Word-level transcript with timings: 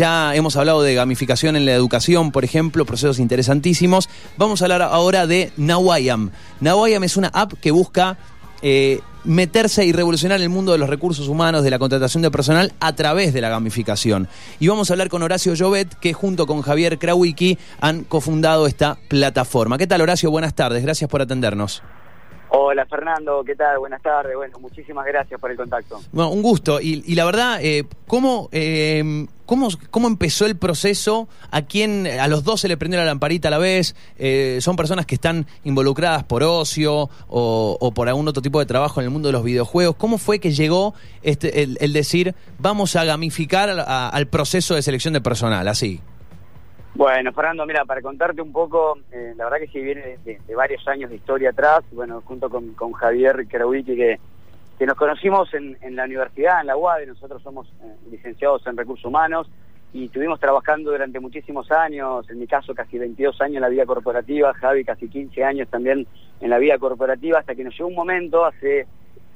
ya 0.00 0.34
hemos 0.34 0.56
hablado 0.56 0.80
de 0.80 0.94
gamificación 0.94 1.56
en 1.56 1.66
la 1.66 1.72
educación, 1.72 2.32
por 2.32 2.42
ejemplo, 2.42 2.86
procesos 2.86 3.18
interesantísimos. 3.18 4.08
Vamos 4.38 4.62
a 4.62 4.64
hablar 4.64 4.80
ahora 4.80 5.26
de 5.26 5.52
Nawayam. 5.58 6.30
Nawayam 6.60 7.04
es 7.04 7.18
una 7.18 7.28
app 7.28 7.52
que 7.60 7.70
busca 7.70 8.16
eh, 8.62 9.00
meterse 9.24 9.84
y 9.84 9.92
revolucionar 9.92 10.40
el 10.40 10.48
mundo 10.48 10.72
de 10.72 10.78
los 10.78 10.88
recursos 10.88 11.28
humanos, 11.28 11.64
de 11.64 11.70
la 11.70 11.78
contratación 11.78 12.22
de 12.22 12.30
personal 12.30 12.72
a 12.80 12.94
través 12.94 13.34
de 13.34 13.42
la 13.42 13.50
gamificación. 13.50 14.26
Y 14.58 14.68
vamos 14.68 14.90
a 14.90 14.94
hablar 14.94 15.10
con 15.10 15.22
Horacio 15.22 15.52
Llobet, 15.52 15.92
que 16.00 16.14
junto 16.14 16.46
con 16.46 16.62
Javier 16.62 16.98
Krawicki 16.98 17.58
han 17.82 18.04
cofundado 18.04 18.66
esta 18.66 18.96
plataforma. 19.06 19.76
¿Qué 19.76 19.86
tal, 19.86 20.00
Horacio? 20.00 20.30
Buenas 20.30 20.54
tardes. 20.54 20.82
Gracias 20.82 21.10
por 21.10 21.20
atendernos. 21.20 21.82
Hola 22.52 22.84
Fernando, 22.86 23.44
¿qué 23.44 23.54
tal? 23.54 23.78
Buenas 23.78 24.02
tardes. 24.02 24.34
Bueno, 24.34 24.58
muchísimas 24.58 25.06
gracias 25.06 25.38
por 25.40 25.52
el 25.52 25.56
contacto. 25.56 26.00
Bueno, 26.10 26.30
un 26.30 26.42
gusto. 26.42 26.80
Y, 26.80 27.14
la 27.14 27.24
verdad, 27.24 27.60
eh, 27.62 27.84
¿cómo, 28.08 28.48
eh, 28.50 29.26
cómo, 29.50 29.66
¿cómo 29.90 30.06
empezó 30.06 30.46
el 30.46 30.56
proceso? 30.56 31.26
¿A 31.50 31.62
quién, 31.62 32.06
a 32.06 32.28
los 32.28 32.44
dos 32.44 32.60
se 32.60 32.68
le 32.68 32.76
prendió 32.76 33.00
la 33.00 33.06
lamparita 33.06 33.48
a 33.48 33.50
la 33.50 33.58
vez? 33.58 33.96
Eh, 34.16 34.58
¿Son 34.60 34.76
personas 34.76 35.06
que 35.06 35.16
están 35.16 35.44
involucradas 35.64 36.22
por 36.22 36.44
ocio 36.44 37.10
o, 37.26 37.92
por 37.92 38.08
algún 38.08 38.28
otro 38.28 38.42
tipo 38.42 38.60
de 38.60 38.66
trabajo 38.66 39.00
en 39.00 39.06
el 39.06 39.10
mundo 39.10 39.26
de 39.26 39.32
los 39.32 39.42
videojuegos? 39.42 39.96
¿Cómo 39.96 40.18
fue 40.18 40.38
que 40.38 40.52
llegó 40.52 40.94
este, 41.22 41.62
el, 41.64 41.92
decir, 41.92 42.36
vamos 42.60 42.94
a 42.94 43.02
gamificar 43.04 43.70
al 43.70 44.26
proceso 44.28 44.76
de 44.76 44.82
selección 44.82 45.14
de 45.14 45.20
personal, 45.20 45.66
así? 45.66 46.00
Bueno, 46.94 47.32
Fernando, 47.32 47.66
mira, 47.66 47.84
para 47.84 48.02
contarte 48.02 48.40
un 48.40 48.52
poco, 48.52 48.98
eh, 49.10 49.34
la 49.36 49.46
verdad 49.46 49.58
que 49.58 49.66
sí 49.66 49.80
viene 49.80 50.16
de, 50.24 50.38
varios 50.54 50.86
años 50.86 51.10
de 51.10 51.16
historia 51.16 51.50
atrás, 51.50 51.80
bueno, 51.90 52.22
junto 52.24 52.48
con, 52.48 52.92
Javier 52.92 53.48
Kerawicki, 53.48 53.96
que, 53.96 54.20
que 54.80 54.86
nos 54.86 54.96
conocimos 54.96 55.52
en, 55.52 55.76
la 55.94 56.04
universidad, 56.04 56.62
en 56.62 56.68
la 56.68 56.74
UAD, 56.74 57.06
nosotros 57.06 57.42
somos 57.42 57.68
eh, 57.84 57.94
licenciados 58.10 58.66
en 58.66 58.78
recursos 58.78 59.04
humanos 59.04 59.46
y 59.92 60.06
estuvimos 60.06 60.40
trabajando 60.40 60.90
durante 60.90 61.20
muchísimos 61.20 61.70
años, 61.70 62.24
en 62.30 62.38
mi 62.38 62.46
caso 62.46 62.74
casi 62.74 62.96
22 62.96 63.42
años 63.42 63.56
en 63.56 63.60
la 63.60 63.68
vida 63.68 63.84
corporativa, 63.84 64.54
Javi 64.54 64.82
casi 64.82 65.10
15 65.10 65.44
años 65.44 65.68
también 65.68 66.06
en 66.40 66.48
la 66.48 66.56
vida 66.56 66.78
corporativa, 66.78 67.40
hasta 67.40 67.54
que 67.54 67.62
nos 67.62 67.74
llegó 67.74 67.90
un 67.90 67.94
momento, 67.94 68.46
hace 68.46 68.86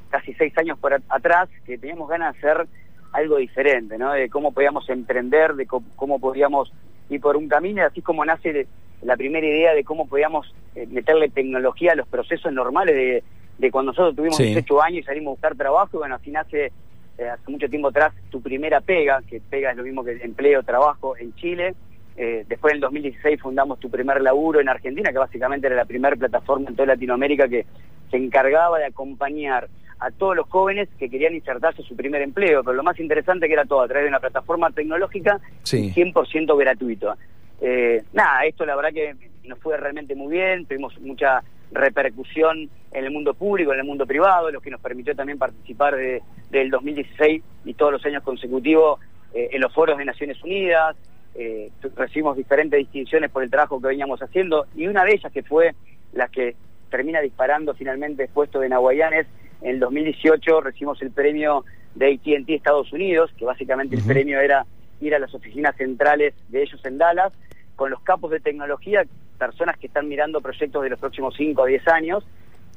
casi 0.08 0.32
seis 0.32 0.56
años 0.56 0.78
por 0.78 0.94
atrás, 0.94 1.50
que 1.66 1.76
teníamos 1.76 2.08
ganas 2.08 2.32
de 2.32 2.38
hacer 2.38 2.66
algo 3.12 3.36
diferente. 3.36 3.98
De 3.98 4.30
cómo 4.30 4.52
podíamos 4.52 4.88
emprender, 4.88 5.56
de 5.56 5.66
cómo 5.66 6.20
podíamos 6.20 6.72
y 7.10 7.18
por 7.18 7.36
un 7.36 7.48
camino, 7.48 7.84
así 7.84 8.00
como 8.00 8.24
nace 8.24 8.66
la 9.02 9.18
primera 9.18 9.46
idea 9.46 9.74
de 9.74 9.84
cómo 9.84 10.08
podíamos 10.08 10.54
eh, 10.74 10.86
meterle 10.86 11.28
tecnología 11.28 11.92
a 11.92 11.96
los 11.96 12.08
procesos 12.08 12.50
normales 12.50 12.94
de, 12.94 13.22
de 13.58 13.70
cuando 13.70 13.92
nosotros 13.92 14.16
tuvimos 14.16 14.38
18 14.38 14.82
años 14.82 14.98
y 15.00 15.02
salimos 15.02 15.28
a 15.28 15.34
buscar 15.34 15.56
trabajo, 15.56 15.90
y 15.94 15.98
bueno, 15.98 16.14
así 16.16 16.30
nace 16.30 16.72
eh, 17.16 17.28
hace 17.28 17.50
mucho 17.50 17.68
tiempo 17.68 17.88
atrás 17.88 18.12
tu 18.30 18.40
primera 18.40 18.80
pega, 18.80 19.22
que 19.28 19.40
pega 19.40 19.70
es 19.70 19.76
lo 19.76 19.84
mismo 19.84 20.04
que 20.04 20.12
empleo, 20.22 20.62
trabajo 20.62 21.16
en 21.16 21.34
Chile. 21.36 21.74
Eh, 22.16 22.44
después 22.48 22.72
en 22.72 22.76
el 22.76 22.80
2016 22.82 23.40
fundamos 23.40 23.78
tu 23.80 23.90
primer 23.90 24.20
laburo 24.20 24.60
en 24.60 24.68
Argentina, 24.68 25.10
que 25.10 25.18
básicamente 25.18 25.66
era 25.66 25.76
la 25.76 25.84
primera 25.84 26.16
plataforma 26.16 26.68
en 26.68 26.76
toda 26.76 26.88
Latinoamérica 26.88 27.48
que 27.48 27.66
se 28.10 28.16
encargaba 28.16 28.78
de 28.78 28.86
acompañar 28.86 29.68
a 30.00 30.10
todos 30.10 30.36
los 30.36 30.48
jóvenes 30.48 30.88
que 30.98 31.08
querían 31.08 31.34
insertarse 31.34 31.82
su 31.82 31.96
primer 31.96 32.22
empleo, 32.22 32.62
pero 32.62 32.76
lo 32.76 32.82
más 32.82 32.98
interesante 32.98 33.46
que 33.46 33.54
era 33.54 33.64
todo 33.64 33.82
a 33.82 33.88
través 33.88 34.04
de 34.04 34.08
una 34.08 34.20
plataforma 34.20 34.70
tecnológica 34.70 35.40
100% 35.64 36.58
gratuito. 36.58 37.14
Eh, 37.60 38.02
nada, 38.12 38.44
esto 38.44 38.66
la 38.66 38.76
verdad 38.76 38.92
que 38.92 39.14
nos 39.44 39.58
fue 39.58 39.76
realmente 39.76 40.14
muy 40.14 40.32
bien, 40.32 40.66
tuvimos 40.66 40.98
mucha 41.00 41.42
repercusión 41.72 42.68
en 42.92 43.04
el 43.04 43.10
mundo 43.10 43.34
público, 43.34 43.72
en 43.72 43.80
el 43.80 43.84
mundo 43.84 44.06
privado, 44.06 44.50
lo 44.50 44.60
que 44.60 44.70
nos 44.70 44.80
permitió 44.80 45.14
también 45.14 45.38
participar 45.38 45.96
de, 45.96 46.22
del 46.50 46.70
2016 46.70 47.42
y 47.64 47.74
todos 47.74 47.92
los 47.92 48.04
años 48.06 48.22
consecutivos 48.22 49.00
eh, 49.34 49.50
en 49.52 49.60
los 49.60 49.72
foros 49.72 49.98
de 49.98 50.04
Naciones 50.04 50.42
Unidas, 50.42 50.96
eh, 51.34 51.70
recibimos 51.96 52.36
diferentes 52.36 52.78
distinciones 52.78 53.30
por 53.30 53.42
el 53.42 53.50
trabajo 53.50 53.80
que 53.80 53.88
veníamos 53.88 54.22
haciendo 54.22 54.66
y 54.76 54.86
una 54.86 55.04
de 55.04 55.14
ellas 55.14 55.32
que 55.32 55.42
fue 55.42 55.74
la 56.12 56.28
que 56.28 56.54
termina 56.90 57.20
disparando 57.20 57.74
finalmente 57.74 58.22
el 58.22 58.28
puesto 58.28 58.60
de 58.60 58.68
Nahuayanes 58.68 59.26
en 59.64 59.70
el 59.70 59.80
2018 59.80 60.60
recibimos 60.60 61.00
el 61.02 61.10
premio 61.10 61.64
de 61.94 62.12
AT&T 62.12 62.54
Estados 62.54 62.92
Unidos, 62.92 63.30
que 63.36 63.44
básicamente 63.44 63.96
el 63.96 64.02
premio 64.02 64.40
era 64.40 64.66
ir 65.00 65.14
a 65.14 65.18
las 65.18 65.34
oficinas 65.34 65.74
centrales 65.76 66.34
de 66.48 66.62
ellos 66.62 66.84
en 66.84 66.98
Dallas, 66.98 67.32
con 67.74 67.90
los 67.90 68.00
capos 68.00 68.30
de 68.30 68.40
tecnología, 68.40 69.04
personas 69.38 69.78
que 69.78 69.86
están 69.86 70.08
mirando 70.08 70.40
proyectos 70.40 70.82
de 70.82 70.90
los 70.90 70.98
próximos 70.98 71.34
5 71.36 71.62
o 71.62 71.66
10 71.66 71.88
años. 71.88 72.24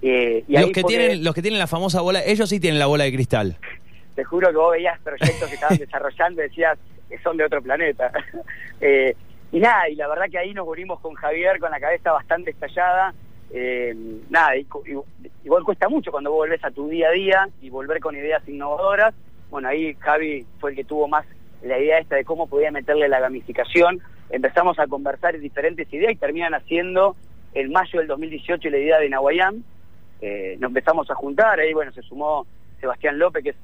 Eh, 0.01 0.43
y 0.47 0.57
los, 0.57 0.71
que 0.71 0.83
tienen, 0.83 1.23
los 1.23 1.33
que 1.33 1.41
tienen 1.41 1.59
la 1.59 1.67
famosa 1.67 2.01
bola, 2.01 2.23
ellos 2.23 2.49
sí 2.49 2.59
tienen 2.59 2.79
la 2.79 2.85
bola 2.85 3.05
de 3.05 3.13
cristal. 3.13 3.57
Te 4.15 4.23
juro 4.23 4.49
que 4.49 4.57
vos 4.57 4.71
veías 4.71 4.99
proyectos 5.01 5.47
que 5.47 5.55
estaban 5.55 5.77
desarrollando 5.79 6.41
y 6.41 6.47
decías 6.49 6.77
que 7.09 7.19
son 7.19 7.37
de 7.37 7.45
otro 7.45 7.61
planeta. 7.61 8.11
Eh, 8.79 9.15
y 9.51 9.59
nada, 9.59 9.89
y 9.89 9.95
la 9.95 10.07
verdad 10.07 10.25
que 10.29 10.37
ahí 10.37 10.53
nos 10.53 10.63
volvimos 10.63 10.99
con 10.99 11.15
Javier 11.15 11.57
con 11.57 11.71
la 11.71 11.79
cabeza 11.79 12.11
bastante 12.11 12.51
estallada 12.51 13.11
eh, 13.49 13.95
nada, 14.29 14.51
igual 15.43 15.63
cuesta 15.63 15.87
mucho 15.87 16.11
cuando 16.11 16.31
vos 16.31 16.39
volvés 16.39 16.63
a 16.63 16.71
tu 16.71 16.89
día 16.89 17.09
a 17.09 17.11
día 17.11 17.49
y 17.61 17.69
volver 17.69 17.99
con 17.99 18.15
ideas 18.15 18.47
innovadoras. 18.47 19.13
Bueno, 19.49 19.69
ahí 19.69 19.95
Javi 19.99 20.45
fue 20.59 20.71
el 20.71 20.75
que 20.75 20.83
tuvo 20.83 21.07
más 21.07 21.25
la 21.61 21.79
idea 21.79 21.99
esta 21.99 22.15
de 22.15 22.25
cómo 22.25 22.47
podía 22.47 22.71
meterle 22.71 23.07
la 23.07 23.19
gamificación. 23.19 24.01
Empezamos 24.29 24.77
a 24.79 24.87
conversar 24.87 25.39
diferentes 25.39 25.91
ideas 25.93 26.11
y 26.11 26.15
terminan 26.15 26.53
haciendo 26.53 27.15
el 27.53 27.69
mayo 27.69 27.99
del 27.99 28.07
2018 28.07 28.69
la 28.69 28.77
idea 28.77 28.99
de 28.99 29.09
Nahuayán. 29.09 29.63
Eh, 30.21 30.57
nos 30.59 30.69
empezamos 30.69 31.09
a 31.09 31.15
juntar, 31.15 31.59
ahí 31.59 31.73
bueno, 31.73 31.91
se 31.91 32.01
sumó 32.01 32.45
Sebastián 32.79 33.17
López, 33.17 33.43
que 33.43 33.49
es 33.51 33.55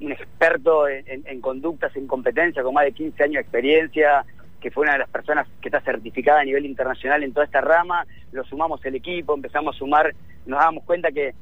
un, 0.00 0.12
experto 0.12 0.88
en, 0.88 1.04
en, 1.26 1.40
conductas, 1.40 1.94
en 1.96 2.06
competencia, 2.06 2.62
con 2.62 2.74
más 2.74 2.84
de 2.84 2.92
15 2.92 3.22
años 3.22 3.34
de 3.34 3.40
experiencia, 3.40 4.24
que 4.62 4.70
fue 4.70 4.84
una 4.84 4.92
de 4.92 5.00
las 5.00 5.10
personas 5.10 5.46
que 5.60 5.68
está 5.68 5.80
certificada 5.80 6.40
a 6.40 6.44
nivel 6.44 6.64
internacional 6.64 7.22
en 7.22 7.32
toda 7.32 7.44
esta 7.44 7.60
rama, 7.60 8.06
lo 8.30 8.44
sumamos 8.44 8.82
el 8.84 8.94
equipo, 8.94 9.34
empezamos 9.34 9.74
a 9.74 9.78
sumar, 9.78 10.14
nos 10.46 10.60
damos 10.60 10.84
cuenta 10.84 11.10
que, 11.10 11.34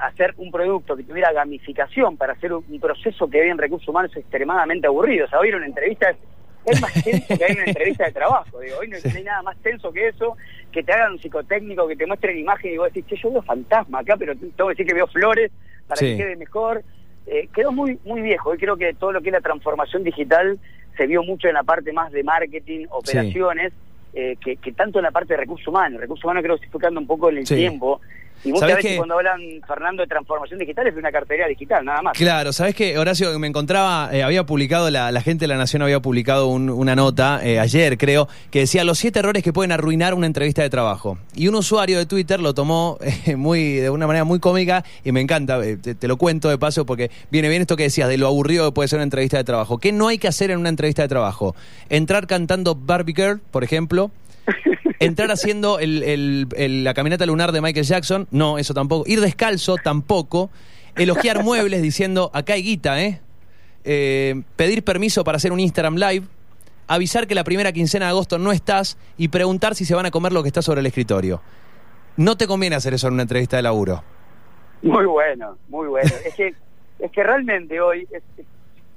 hacer 0.00 0.32
un 0.36 0.52
producto 0.52 0.96
que 0.96 1.02
tuviera 1.02 1.32
gamificación 1.32 2.16
para 2.16 2.34
hacer 2.34 2.52
un, 2.52 2.62
proceso 2.80 3.28
que 3.28 3.40
hoy 3.40 3.48
en 3.48 3.58
recursos 3.58 3.88
humanos 3.88 4.12
es 4.12 4.18
extremadamente 4.18 4.86
aburrido. 4.86 5.26
O 5.26 5.28
sea, 5.28 5.40
hoy 5.40 5.50
una 5.50 5.66
entrevista 5.66 6.10
es, 6.10 6.16
más 6.80 6.92
tenso 7.04 7.38
que 7.38 7.44
hay 7.44 7.52
una 7.54 7.64
entrevista 7.64 8.06
de 8.06 8.12
trabajo. 8.12 8.60
Digo, 8.60 8.78
hoy 8.80 8.88
no, 8.88 8.96
hay 8.96 9.22
nada 9.22 9.42
más 9.42 9.56
tenso 9.58 9.92
que 9.92 10.08
eso, 10.08 10.36
que 10.72 10.82
te 10.82 10.92
hagan 10.92 11.12
un 11.12 11.18
psicotécnico, 11.20 11.86
que 11.88 11.96
te 11.96 12.06
muestren 12.06 12.38
imagen 12.38 12.72
y 12.72 12.76
vos 12.78 12.92
decís, 12.92 13.06
che, 13.06 13.16
yo 13.16 13.30
veo 13.30 13.42
fantasma 13.42 14.00
acá, 14.00 14.16
pero 14.16 14.34
tengo 14.34 14.68
que 14.68 14.72
decir 14.74 14.86
que 14.86 14.94
veo 14.94 15.06
flores 15.06 15.50
para 15.86 16.00
que 16.00 16.16
quede 16.16 16.36
mejor. 16.36 16.82
Eh, 17.26 17.48
quedó 17.52 17.72
muy 17.72 17.98
muy 18.04 18.22
viejo. 18.22 18.50
Hoy 18.50 18.58
creo 18.58 18.76
que 18.76 18.94
todo 18.94 19.12
lo 19.12 19.20
que 19.20 19.30
es 19.30 19.32
la 19.32 19.40
transformación 19.40 20.04
digital 20.04 20.58
se 20.96 21.06
vio 21.06 21.22
mucho 21.22 21.48
en 21.48 21.54
la 21.54 21.62
parte 21.62 21.92
más 21.92 22.12
de 22.12 22.22
marketing, 22.22 22.86
operaciones, 22.90 23.72
eh, 24.14 24.36
que, 24.40 24.72
tanto 24.72 24.98
en 24.98 25.04
la 25.04 25.10
parte 25.10 25.34
de 25.34 25.40
recursos 25.40 25.66
humanos. 25.68 26.00
Recursos 26.00 26.24
humanos 26.24 26.42
creo 26.42 26.56
que 26.56 26.64
se 26.64 26.70
fue 26.70 26.80
quedando 26.80 27.00
un 27.00 27.06
poco 27.06 27.28
en 27.30 27.38
el 27.38 27.44
tiempo 27.44 28.00
y 28.44 28.52
muchas 28.52 28.76
veces 28.76 28.96
cuando 28.96 29.14
hablan, 29.16 29.40
Fernando, 29.66 30.02
de 30.02 30.08
transformación 30.08 30.58
digital 30.58 30.86
es 30.86 30.94
de 30.94 31.00
una 31.00 31.10
cartera 31.10 31.46
digital, 31.48 31.84
nada 31.84 32.02
más. 32.02 32.16
Claro, 32.16 32.52
¿sabes 32.52 32.74
qué, 32.74 32.98
Horacio? 32.98 33.36
Me 33.38 33.46
encontraba, 33.46 34.10
eh, 34.12 34.22
había 34.22 34.44
publicado, 34.44 34.90
la, 34.90 35.20
gente 35.20 35.44
de 35.44 35.48
La 35.48 35.56
Nación 35.56 35.82
había 35.82 36.00
publicado 36.00 36.48
una 36.48 36.94
nota 36.94 37.40
eh, 37.42 37.58
ayer, 37.58 37.98
creo, 37.98 38.28
que 38.50 38.60
decía 38.60 38.84
los 38.84 38.98
siete 38.98 39.18
errores 39.18 39.42
que 39.42 39.52
pueden 39.52 39.72
arruinar 39.72 40.14
una 40.14 40.26
entrevista 40.26 40.62
de 40.62 40.70
trabajo. 40.70 41.18
Y 41.34 41.48
un 41.48 41.54
usuario 41.56 41.98
de 41.98 42.06
Twitter 42.06 42.40
lo 42.40 42.54
tomó 42.54 42.98
eh, 43.00 43.36
muy 43.36 43.74
de 43.74 43.90
una 43.90 44.06
manera 44.06 44.24
muy 44.24 44.38
cómica 44.38 44.84
y 45.04 45.12
me 45.12 45.20
encanta, 45.20 45.60
te, 45.60 46.08
lo 46.08 46.16
cuento 46.16 46.48
de 46.48 46.58
paso 46.58 46.86
porque 46.86 47.10
viene 47.30 47.48
bien 47.48 47.62
esto 47.62 47.76
que 47.76 47.84
decías, 47.84 48.08
de 48.08 48.18
lo 48.18 48.26
aburrido 48.26 48.66
que 48.66 48.72
puede 48.72 48.88
ser 48.88 48.98
una 48.98 49.04
entrevista 49.04 49.36
de 49.36 49.44
trabajo. 49.44 49.78
¿Qué 49.78 49.92
no 49.92 50.08
hay 50.08 50.18
que 50.18 50.28
hacer 50.28 50.50
en 50.50 50.58
una 50.58 50.68
entrevista 50.68 51.02
de 51.02 51.08
trabajo? 51.08 51.54
Entrar 51.88 52.26
cantando 52.26 52.74
Barbie 52.74 53.14
Girl, 53.14 53.40
por 53.50 53.64
ejemplo. 53.64 54.10
Entrar 54.98 55.30
haciendo 55.30 55.78
la 55.80 56.94
caminata 56.94 57.26
lunar 57.26 57.52
de 57.52 57.60
Michael 57.60 57.84
Jackson, 57.84 58.26
no, 58.30 58.58
eso 58.58 58.74
tampoco. 58.74 59.04
Ir 59.06 59.20
descalzo, 59.20 59.76
tampoco. 59.76 60.50
Elogiar 60.96 61.44
muebles 61.44 61.82
diciendo, 61.82 62.30
acá 62.32 62.54
hay 62.54 62.62
guita, 62.62 63.02
¿eh? 63.02 63.20
¿eh? 63.84 64.42
Pedir 64.56 64.82
permiso 64.82 65.24
para 65.24 65.36
hacer 65.36 65.52
un 65.52 65.60
Instagram 65.60 65.96
Live. 65.96 66.26
Avisar 66.88 67.26
que 67.26 67.34
la 67.34 67.44
primera 67.44 67.72
quincena 67.72 68.06
de 68.06 68.10
agosto 68.10 68.38
no 68.38 68.52
estás 68.52 68.96
y 69.18 69.28
preguntar 69.28 69.74
si 69.74 69.84
se 69.84 69.94
van 69.94 70.06
a 70.06 70.10
comer 70.10 70.32
lo 70.32 70.42
que 70.42 70.48
está 70.48 70.62
sobre 70.62 70.80
el 70.80 70.86
escritorio. 70.86 71.42
No 72.16 72.36
te 72.36 72.46
conviene 72.46 72.76
hacer 72.76 72.94
eso 72.94 73.08
en 73.08 73.14
una 73.14 73.22
entrevista 73.22 73.56
de 73.56 73.62
laburo. 73.62 74.02
Muy 74.82 75.04
bueno, 75.04 75.58
muy 75.68 75.88
bueno. 75.88 76.10
es, 76.24 76.34
que, 76.34 76.54
es 77.00 77.10
que 77.10 77.22
realmente 77.22 77.80
hoy, 77.80 78.06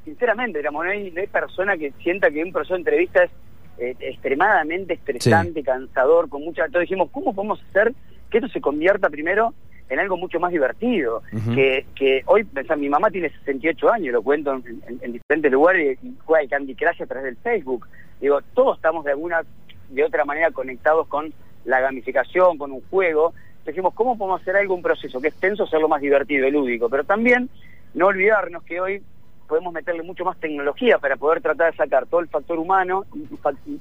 sinceramente, 0.06 0.60
digamos, 0.60 0.86
no 0.86 0.92
hay, 0.92 1.12
no 1.12 1.20
hay 1.20 1.28
persona 1.28 1.76
que 1.78 1.92
sienta 2.02 2.30
que 2.30 2.44
un 2.44 2.54
proceso 2.54 2.76
de 2.76 2.80
entrevista 2.80 3.24
es 3.24 3.32
eh, 3.80 3.96
extremadamente 4.00 4.94
estresante, 4.94 5.64
cansador, 5.64 6.28
con 6.28 6.44
mucha... 6.44 6.66
Entonces 6.66 6.90
dijimos, 6.90 7.10
¿cómo 7.12 7.34
podemos 7.34 7.62
hacer 7.70 7.94
que 8.30 8.40
esto 8.40 8.50
se 8.50 8.60
convierta 8.60 9.10
primero 9.10 9.54
en 9.90 10.00
algo 10.00 10.18
mucho 10.18 10.40
más 10.40 10.52
divertido? 10.52 11.24
que, 11.56 11.86
que 11.96 12.24
hoy, 12.26 12.44
pensá, 12.44 12.76
mi 12.76 12.90
mamá 12.90 13.10
tiene 13.10 13.30
68 13.30 13.92
años, 13.92 14.14
lo 14.14 14.22
cuento 14.22 14.54
en, 14.54 15.14
diferentes 15.14 15.52
lugares, 15.52 15.98
y 16.04 16.14
juega 16.26 16.44
el 16.44 16.50
Candy 16.50 16.76
Crush 16.76 17.02
a 17.02 17.06
través 17.06 17.24
del 17.24 17.38
Facebook. 17.38 17.88
Digo, 18.20 18.42
todos 18.54 18.78
estamos 18.78 19.06
de 19.06 19.12
alguna, 19.12 19.44
de 19.90 20.04
otra 20.04 20.26
manera 20.26 20.52
conectados 20.52 21.08
con 21.08 21.34
la 21.64 21.80
gamificación, 21.80 22.58
con 22.58 22.72
un 22.72 22.82
juego. 22.90 23.34
Dijimos, 23.66 23.94
¿cómo 23.94 24.18
podemos 24.18 24.42
hacer 24.42 24.58
algo, 24.58 24.76
un 24.76 24.82
proceso 24.82 25.22
que 25.22 25.30
es 25.30 25.36
tenso, 25.36 25.64
hacerlo 25.64 25.88
más 25.88 26.02
divertido 26.02 26.48
y 26.48 26.52
lúdico? 26.52 26.90
Pero 26.90 27.06
también 27.06 27.50
no 27.94 28.08
olvidarnos 28.08 28.64
que 28.64 28.82
hoy 28.82 29.02
podemos 29.50 29.74
meterle 29.74 30.04
mucho 30.04 30.24
más 30.24 30.40
tecnología 30.40 31.00
para 31.00 31.18
poder 31.18 31.42
tratar 31.42 31.72
de 31.72 31.78
sacar 31.78 32.06
todo 32.06 32.22
el 32.22 32.30
factor 32.30 32.60
humano 32.60 33.06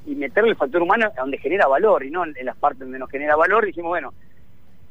y, 0.07 0.15
meterle 0.15 0.51
el 0.51 0.57
factor 0.57 0.81
humano 0.81 1.13
donde 1.15 1.37
genera 1.37 1.69
valor 1.69 2.05
y 2.05 2.11
no 2.11 2.25
en, 2.25 2.35
las 2.43 2.57
partes 2.57 2.81
donde 2.81 2.99
nos 2.99 3.11
genera 3.11 3.37
valor. 3.37 3.67
dijimos, 3.67 3.91
bueno, 3.91 4.15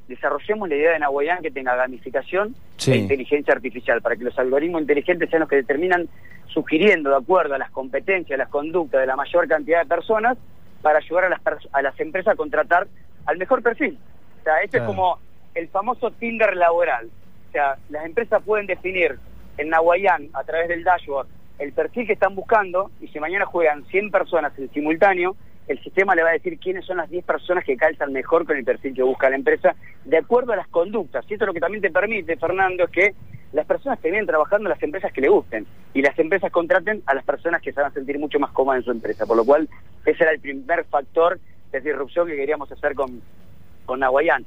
desarrollemos 0.07 0.69
la 0.69 0.75
idea 0.75 0.91
de 0.91 0.99
Nahuayán 0.99 1.41
que 1.41 1.49
tenga 1.49 1.75
gamificación 1.75 2.55
e 2.85 2.95
inteligencia 2.95 3.55
artificial, 3.55 4.01
para 4.03 4.15
que 4.15 4.23
los 4.23 4.37
algoritmos 4.37 4.81
inteligentes 4.81 5.29
sean 5.31 5.41
los 5.41 5.49
que 5.49 5.57
determinan, 5.57 6.07
sugiriendo 6.45 7.09
de 7.09 7.17
acuerdo 7.17 7.55
a 7.55 7.57
las 7.57 7.71
competencias, 7.71 8.39
a 8.39 8.43
las 8.43 8.49
conductas 8.49 9.01
de 9.01 9.07
la 9.07 9.15
mayor 9.15 9.47
cantidad 9.47 9.81
de 9.81 9.87
personas, 9.87 10.37
para 10.83 10.99
ayudar 10.99 11.25
a 11.25 11.29
las, 11.29 11.41
a 11.71 11.81
las 11.81 11.99
empresas 11.99 12.35
a 12.35 12.37
contratar 12.37 12.87
al 13.25 13.37
mejor 13.37 13.63
perfil. 13.63 13.97
O 14.41 14.43
sea, 14.43 14.61
este 14.61 14.77
es 14.77 14.83
como 14.83 15.19
el 15.55 15.67
famoso 15.69 16.11
Tinder 16.11 16.55
laboral. 16.55 17.09
O 17.49 17.51
sea, 17.51 17.77
las 17.89 18.05
empresas 18.05 18.43
pueden 18.43 18.67
definir 18.67 19.17
en 19.57 19.69
Nahuayán, 19.69 20.29
a 20.33 20.43
través 20.43 20.67
del 20.67 20.83
dashboard, 20.83 21.27
el 21.59 21.73
perfil 21.73 22.05
que 22.07 22.13
están 22.13 22.35
buscando, 22.35 22.91
y 23.01 23.07
si 23.07 23.19
mañana 23.19 23.45
juegan 23.45 23.85
100 23.85 24.11
personas 24.11 24.57
en 24.57 24.71
simultáneo, 24.71 25.35
el 25.67 25.81
sistema 25.83 26.15
le 26.15 26.23
va 26.23 26.29
a 26.29 26.33
decir 26.33 26.57
quiénes 26.59 26.85
son 26.85 26.97
las 26.97 27.09
10 27.09 27.25
personas 27.25 27.63
que 27.65 27.75
calzan 27.75 28.13
mejor 28.13 28.45
con 28.45 28.55
el 28.55 28.63
perfil 28.63 28.93
que 28.93 29.03
busca 29.03 29.29
la 29.29 29.35
empresa, 29.35 29.75
de 30.05 30.17
acuerdo 30.17 30.53
a 30.53 30.55
las 30.55 30.67
conductas. 30.67 31.25
Y 31.27 31.33
esto 31.33 31.45
lo 31.45 31.53
que 31.53 31.59
también 31.59 31.81
te 31.81 31.91
permite, 31.91 32.37
Fernando, 32.37 32.85
es 32.85 32.89
que 32.89 33.15
las 33.51 33.65
personas 33.65 34.01
vienen 34.01 34.25
trabajando 34.25 34.69
en 34.69 34.73
las 34.75 34.83
empresas 34.83 35.11
que 35.11 35.21
le 35.21 35.29
gusten 35.29 35.65
y 35.93 36.01
las 36.01 36.17
empresas 36.19 36.51
contraten 36.51 37.01
a 37.05 37.13
las 37.13 37.23
personas 37.23 37.61
que 37.61 37.73
se 37.73 37.81
van 37.81 37.91
a 37.91 37.93
sentir 37.93 38.19
mucho 38.19 38.39
más 38.39 38.51
cómodas 38.51 38.79
en 38.79 38.85
su 38.85 38.91
empresa. 38.91 39.25
Por 39.25 39.37
lo 39.37 39.45
cual, 39.45 39.67
ese 40.05 40.23
era 40.23 40.31
el 40.31 40.39
primer 40.39 40.85
factor 40.85 41.39
de 41.71 41.81
disrupción 41.81 42.27
que 42.27 42.35
queríamos 42.35 42.71
hacer 42.71 42.93
con, 42.93 43.21
con 43.85 43.99
Nahuayán. 43.99 44.45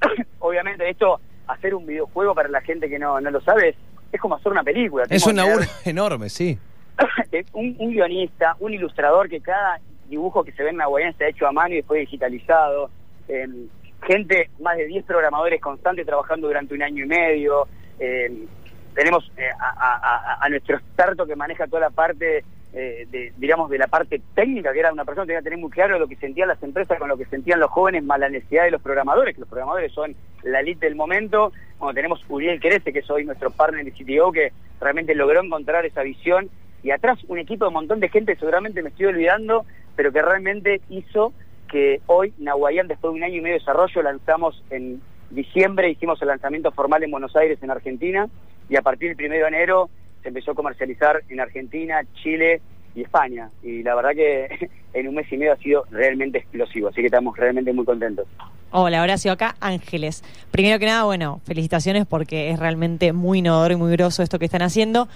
Obviamente, 0.38 0.88
esto, 0.88 1.20
hacer 1.48 1.74
un 1.74 1.86
videojuego 1.86 2.34
para 2.34 2.48
la 2.48 2.60
gente 2.60 2.88
que 2.88 2.98
no, 2.98 3.20
no 3.20 3.30
lo 3.30 3.40
sabe, 3.40 3.74
como 4.18 4.36
hacer 4.36 4.50
una 4.50 4.62
película. 4.62 5.04
Es 5.10 5.26
una 5.26 5.44
obra 5.44 5.66
enorme, 5.84 6.30
sí. 6.30 6.58
un, 7.52 7.76
un 7.78 7.92
guionista, 7.92 8.56
un 8.58 8.72
ilustrador 8.74 9.28
que 9.28 9.40
cada 9.40 9.78
dibujo 10.10 10.42
que 10.44 10.52
se 10.52 10.62
ve 10.62 10.70
en 10.70 10.76
Nahuayán 10.76 11.16
se 11.16 11.24
ha 11.24 11.28
hecho 11.28 11.46
a 11.46 11.52
mano 11.52 11.72
y 11.72 11.76
después 11.76 12.00
digitalizado. 12.00 12.90
Em, 13.28 13.68
gente, 14.02 14.50
más 14.58 14.76
de 14.76 14.86
10 14.86 15.04
programadores 15.04 15.60
constantes 15.60 16.04
trabajando 16.04 16.48
durante 16.48 16.74
un 16.74 16.82
año 16.82 17.04
y 17.04 17.08
medio. 17.08 17.68
Em, 17.98 18.46
tenemos 18.94 19.30
eh, 19.36 19.48
a, 19.58 20.46
nuestro 20.50 20.76
experto 20.76 21.24
que 21.24 21.36
maneja 21.36 21.66
toda 21.66 21.82
la 21.82 21.90
parte, 21.90 22.44
eh, 22.72 23.06
de, 23.10 23.32
digamos, 23.36 23.68
de 23.68 23.78
la 23.78 23.88
parte 23.88 24.20
técnica, 24.34 24.72
que 24.72 24.78
era 24.78 24.92
una 24.92 25.04
persona 25.04 25.24
que 25.24 25.28
tenía 25.28 25.40
que 25.40 25.44
tener 25.44 25.58
muy 25.58 25.70
claro 25.70 25.98
lo 25.98 26.06
que 26.06 26.14
sentían 26.16 26.48
las 26.48 26.62
empresas 26.62 26.98
con 26.98 27.08
lo 27.08 27.16
que 27.16 27.24
sentían 27.24 27.58
los 27.58 27.70
jóvenes, 27.70 28.04
más 28.04 28.20
la 28.20 28.28
necesidad 28.28 28.64
de 28.64 28.70
los 28.70 28.80
programadores, 28.80 29.34
que 29.34 29.40
los 29.40 29.48
programadores 29.48 29.92
son 29.92 30.14
la 30.44 30.60
elite 30.60 30.86
del 30.86 30.94
momento. 30.94 31.52
Bueno, 31.78 31.94
tenemos 31.94 32.24
Uriel 32.28 32.60
Crece, 32.60 32.92
que 32.92 33.00
es 33.00 33.10
hoy 33.10 33.24
nuestro 33.24 33.50
partner 33.50 33.84
de 33.84 33.90
CTO, 33.90 34.30
que 34.30 34.52
realmente 34.80 35.14
logró 35.16 35.42
encontrar 35.42 35.84
esa 35.84 36.02
visión. 36.02 36.48
Y 36.82 36.92
atrás 36.92 37.18
un 37.26 37.38
equipo 37.38 37.64
de 37.64 37.68
un 37.68 37.74
montón 37.74 37.98
de 37.98 38.08
gente, 38.08 38.36
seguramente 38.36 38.82
me 38.82 38.90
estoy 38.90 39.06
olvidando, 39.06 39.66
pero 39.96 40.12
que 40.12 40.22
realmente 40.22 40.80
hizo 40.88 41.32
que 41.68 42.00
hoy 42.06 42.32
Nahuayán, 42.38 42.88
después 42.88 43.12
de 43.12 43.18
un 43.18 43.24
año 43.24 43.36
y 43.36 43.40
medio 43.40 43.54
de 43.54 43.60
desarrollo, 43.60 44.02
lanzamos 44.02 44.62
en 44.70 45.00
diciembre, 45.30 45.90
hicimos 45.90 46.20
el 46.22 46.28
lanzamiento 46.28 46.70
formal 46.70 47.02
en 47.02 47.10
Buenos 47.10 47.34
Aires, 47.36 47.58
en 47.62 47.70
Argentina, 47.70 48.28
y 48.68 48.76
a 48.76 48.82
partir 48.82 49.16
del 49.16 49.26
1 49.26 49.34
de 49.34 49.48
enero 49.48 49.90
se 50.22 50.28
empezó 50.28 50.52
a 50.52 50.54
comercializar 50.54 51.22
en 51.28 51.40
Argentina, 51.40 52.00
Chile 52.22 52.60
y 52.94 53.02
España. 53.02 53.50
Y 53.62 53.82
la 53.82 53.94
verdad 53.94 54.10
que 54.10 54.70
en 54.92 55.08
un 55.08 55.14
mes 55.14 55.30
y 55.32 55.36
medio 55.36 55.52
ha 55.52 55.56
sido 55.56 55.84
realmente 55.90 56.38
explosivo, 56.38 56.88
así 56.88 57.00
que 57.00 57.06
estamos 57.06 57.36
realmente 57.36 57.72
muy 57.72 57.84
contentos. 57.84 58.26
Hola, 58.72 59.02
Horacio, 59.02 59.32
acá 59.32 59.56
Ángeles. 59.58 60.22
Primero 60.52 60.78
que 60.78 60.86
nada, 60.86 61.02
bueno, 61.02 61.40
felicitaciones 61.44 62.06
porque 62.06 62.50
es 62.50 62.58
realmente 62.58 63.12
muy 63.12 63.40
innovador 63.40 63.72
y 63.72 63.76
muy 63.76 63.90
groso 63.92 64.22
esto 64.22 64.38
que 64.38 64.44
están 64.44 64.62
haciendo. 64.62 65.08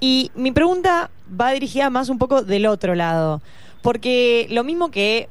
Y 0.00 0.30
mi 0.34 0.52
pregunta 0.52 1.10
va 1.40 1.52
dirigida 1.52 1.88
más 1.88 2.10
un 2.10 2.18
poco 2.18 2.42
del 2.42 2.66
otro 2.66 2.94
lado. 2.94 3.40
Porque 3.82 4.46
lo 4.50 4.64
mismo 4.64 4.90
que 4.90 5.30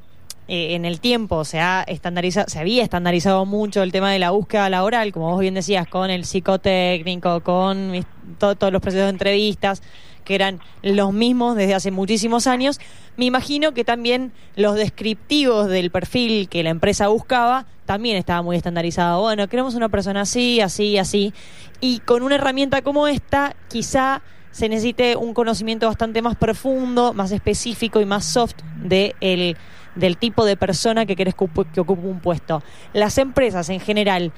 eh, 0.51 0.73
en 0.73 0.83
el 0.83 0.99
tiempo 0.99 1.45
se 1.45 1.59
ha 1.59 1.83
estandarizado, 1.83 2.49
se 2.49 2.57
había 2.57 2.81
estandarizado 2.81 3.45
mucho 3.45 3.83
el 3.83 3.91
tema 3.91 4.11
de 4.11 4.17
la 4.17 4.31
búsqueda 4.31 4.67
laboral, 4.67 5.11
como 5.11 5.29
vos 5.29 5.39
bien 5.39 5.53
decías, 5.53 5.87
con 5.87 6.09
el 6.09 6.25
psicotécnico, 6.25 7.41
con 7.41 8.03
todos 8.39 8.73
los 8.73 8.81
procesos 8.81 9.05
de 9.05 9.11
entrevistas, 9.11 9.83
que 10.25 10.33
eran 10.33 10.59
los 10.81 11.13
mismos 11.13 11.55
desde 11.55 11.75
hace 11.75 11.91
muchísimos 11.91 12.47
años. 12.47 12.79
Me 13.15 13.25
imagino 13.25 13.75
que 13.75 13.83
también 13.83 14.31
los 14.55 14.75
descriptivos 14.75 15.69
del 15.69 15.91
perfil 15.91 16.49
que 16.49 16.63
la 16.63 16.71
empresa 16.71 17.09
buscaba 17.09 17.67
también 17.85 18.17
estaba 18.17 18.41
muy 18.41 18.57
estandarizado. 18.57 19.21
Bueno, 19.21 19.47
queremos 19.49 19.75
una 19.75 19.89
persona 19.89 20.21
así, 20.21 20.61
así, 20.61 20.97
así. 20.97 21.31
Y 21.79 21.99
con 21.99 22.23
una 22.23 22.35
herramienta 22.35 22.81
como 22.81 23.07
esta, 23.07 23.55
quizá 23.67 24.23
se 24.49 24.67
necesite 24.67 25.15
un 25.15 25.35
conocimiento 25.35 25.85
bastante 25.85 26.23
más 26.23 26.35
profundo, 26.35 27.13
más 27.13 27.31
específico 27.31 28.01
y 28.01 28.05
más 28.05 28.25
soft 28.25 28.55
de 28.83 29.15
el, 29.21 29.55
del 29.99 30.17
tipo 30.17 30.45
de 30.45 30.57
persona 30.57 31.05
que 31.05 31.15
querés 31.15 31.35
que 31.35 31.79
ocupe 31.81 32.07
un 32.07 32.19
puesto. 32.19 32.63
Las 32.93 33.17
empresas 33.17 33.69
en 33.69 33.79
general 33.79 34.31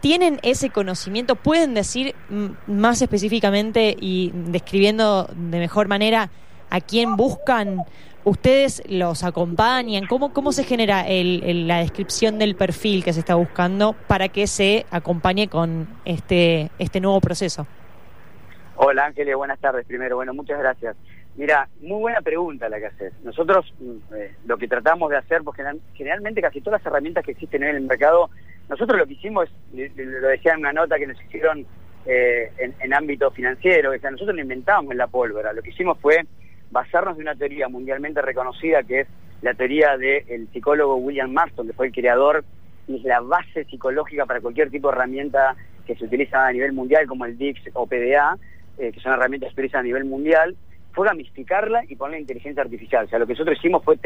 tienen 0.00 0.38
ese 0.42 0.70
conocimiento, 0.70 1.34
pueden 1.34 1.72
decir 1.72 2.14
más 2.66 3.00
específicamente 3.00 3.96
y 3.98 4.32
describiendo 4.34 5.28
de 5.34 5.58
mejor 5.58 5.88
manera 5.88 6.30
a 6.70 6.80
quién 6.80 7.16
buscan. 7.16 7.84
¿Ustedes 8.24 8.82
los 8.86 9.22
acompañan? 9.22 10.06
¿Cómo, 10.06 10.32
cómo 10.32 10.52
se 10.52 10.64
genera 10.64 11.04
la 11.08 11.78
descripción 11.78 12.38
del 12.38 12.54
perfil 12.54 13.04
que 13.04 13.12
se 13.12 13.20
está 13.20 13.34
buscando 13.34 13.94
para 14.06 14.28
que 14.28 14.46
se 14.46 14.86
acompañe 14.90 15.48
con 15.48 15.88
este, 16.04 16.70
este 16.78 17.00
nuevo 17.00 17.20
proceso? 17.20 17.66
Hola 18.76 19.06
Ángeles, 19.06 19.36
buenas 19.36 19.58
tardes 19.58 19.86
primero. 19.86 20.16
Bueno, 20.16 20.34
muchas 20.34 20.58
gracias. 20.58 20.96
Mira, 21.36 21.68
muy 21.80 22.00
buena 22.00 22.20
pregunta 22.20 22.68
la 22.68 22.78
que 22.78 22.86
haces. 22.86 23.12
Nosotros 23.24 23.72
mm, 23.80 24.14
eh, 24.14 24.34
lo 24.46 24.56
que 24.56 24.68
tratamos 24.68 25.10
de 25.10 25.16
hacer, 25.16 25.42
porque 25.42 25.64
generalmente 25.94 26.40
casi 26.40 26.60
todas 26.60 26.80
las 26.80 26.86
herramientas 26.86 27.24
que 27.24 27.32
existen 27.32 27.64
en 27.64 27.76
el 27.76 27.82
mercado, 27.82 28.30
nosotros 28.68 28.98
lo 28.98 29.06
que 29.06 29.14
hicimos, 29.14 29.48
lo 29.72 30.28
decía 30.28 30.52
en 30.52 30.60
una 30.60 30.72
nota 30.72 30.96
que 30.96 31.06
nos 31.06 31.20
hicieron 31.22 31.66
eh, 32.06 32.52
en, 32.58 32.94
ámbito 32.94 33.30
financiero, 33.30 33.90
que 33.90 34.10
nosotros 34.10 34.34
no 34.34 34.42
inventamos 34.42 34.92
en 34.92 34.98
la 34.98 35.06
pólvora, 35.06 35.52
lo 35.52 35.62
que 35.62 35.70
hicimos 35.70 35.98
fue 36.00 36.24
basarnos 36.70 37.16
de 37.16 37.22
una 37.22 37.34
teoría 37.34 37.68
mundialmente 37.68 38.20
reconocida 38.20 38.82
que 38.82 39.00
es 39.00 39.08
la 39.42 39.54
teoría 39.54 39.96
del 39.96 40.48
psicólogo 40.52 40.96
William 40.96 41.30
Marston, 41.30 41.66
que 41.66 41.72
fue 41.72 41.86
el 41.86 41.92
creador 41.92 42.44
y 42.86 42.96
es 42.96 43.04
la 43.04 43.20
base 43.20 43.64
psicológica 43.64 44.26
para 44.26 44.40
cualquier 44.40 44.70
tipo 44.70 44.88
de 44.88 44.96
herramienta 44.96 45.56
que 45.86 45.94
se 45.96 46.04
utiliza 46.04 46.46
a 46.46 46.52
nivel 46.52 46.72
mundial 46.72 47.06
como 47.06 47.24
el 47.24 47.36
DIX 47.36 47.60
o 47.74 47.86
PDA, 47.86 48.38
eh, 48.78 48.92
que 48.92 49.00
son 49.00 49.12
herramientas 49.12 49.52
que 49.54 49.70
a 49.72 49.82
nivel 49.82 50.04
mundial, 50.04 50.56
fue 50.94 51.06
gamificarla 51.06 51.82
y 51.88 51.96
ponerle 51.96 52.20
inteligencia 52.20 52.62
artificial. 52.62 53.06
O 53.06 53.08
sea, 53.08 53.18
lo 53.18 53.26
que 53.26 53.32
nosotros 53.34 53.58
hicimos 53.58 53.84
fue 53.84 53.98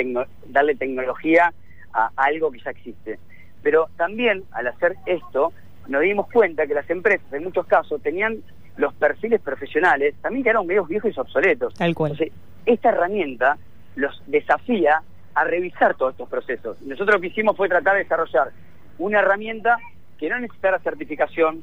darle 0.47 0.75
tecnología 0.75 1.53
a 1.93 2.11
algo 2.17 2.51
que 2.51 2.61
ya 2.61 2.71
existe. 2.71 3.19
Pero 3.63 3.89
también, 3.97 4.45
al 4.53 4.67
hacer 4.67 4.97
esto, 5.07 5.53
nos 5.87 6.03
dimos 6.03 6.31
cuenta 6.31 6.67
que 6.67 6.75
las 6.75 6.89
empresas, 6.91 7.31
en 7.33 7.45
muchos 7.45 7.67
casos, 7.67 8.01
tenían 8.03 8.39
los 8.77 8.95
perfiles 8.95 9.41
profesionales, 9.41 10.15
también 10.23 10.45
que 10.45 10.51
eran 10.51 10.67
medios 10.67 10.89
viejos 10.89 11.15
y 11.15 11.21
obsoletos. 11.21 11.75
Tal 11.75 11.95
cual. 11.95 12.13
Entonces, 12.13 12.35
esta 12.65 12.91
herramienta 12.91 13.59
los 13.97 14.23
desafía 14.27 15.03
a 15.35 15.45
revisar 15.45 15.95
todos 15.95 16.13
estos 16.13 16.29
procesos. 16.29 16.81
Nosotros 16.83 17.17
lo 17.17 17.21
que 17.21 17.29
hicimos 17.29 17.57
fue 17.57 17.69
tratar 17.69 17.95
de 17.95 18.05
desarrollar 18.05 18.51
una 18.99 19.21
herramienta 19.21 19.79
que 20.19 20.29
no 20.29 20.39
necesitara 20.39 20.79
certificación. 20.81 21.63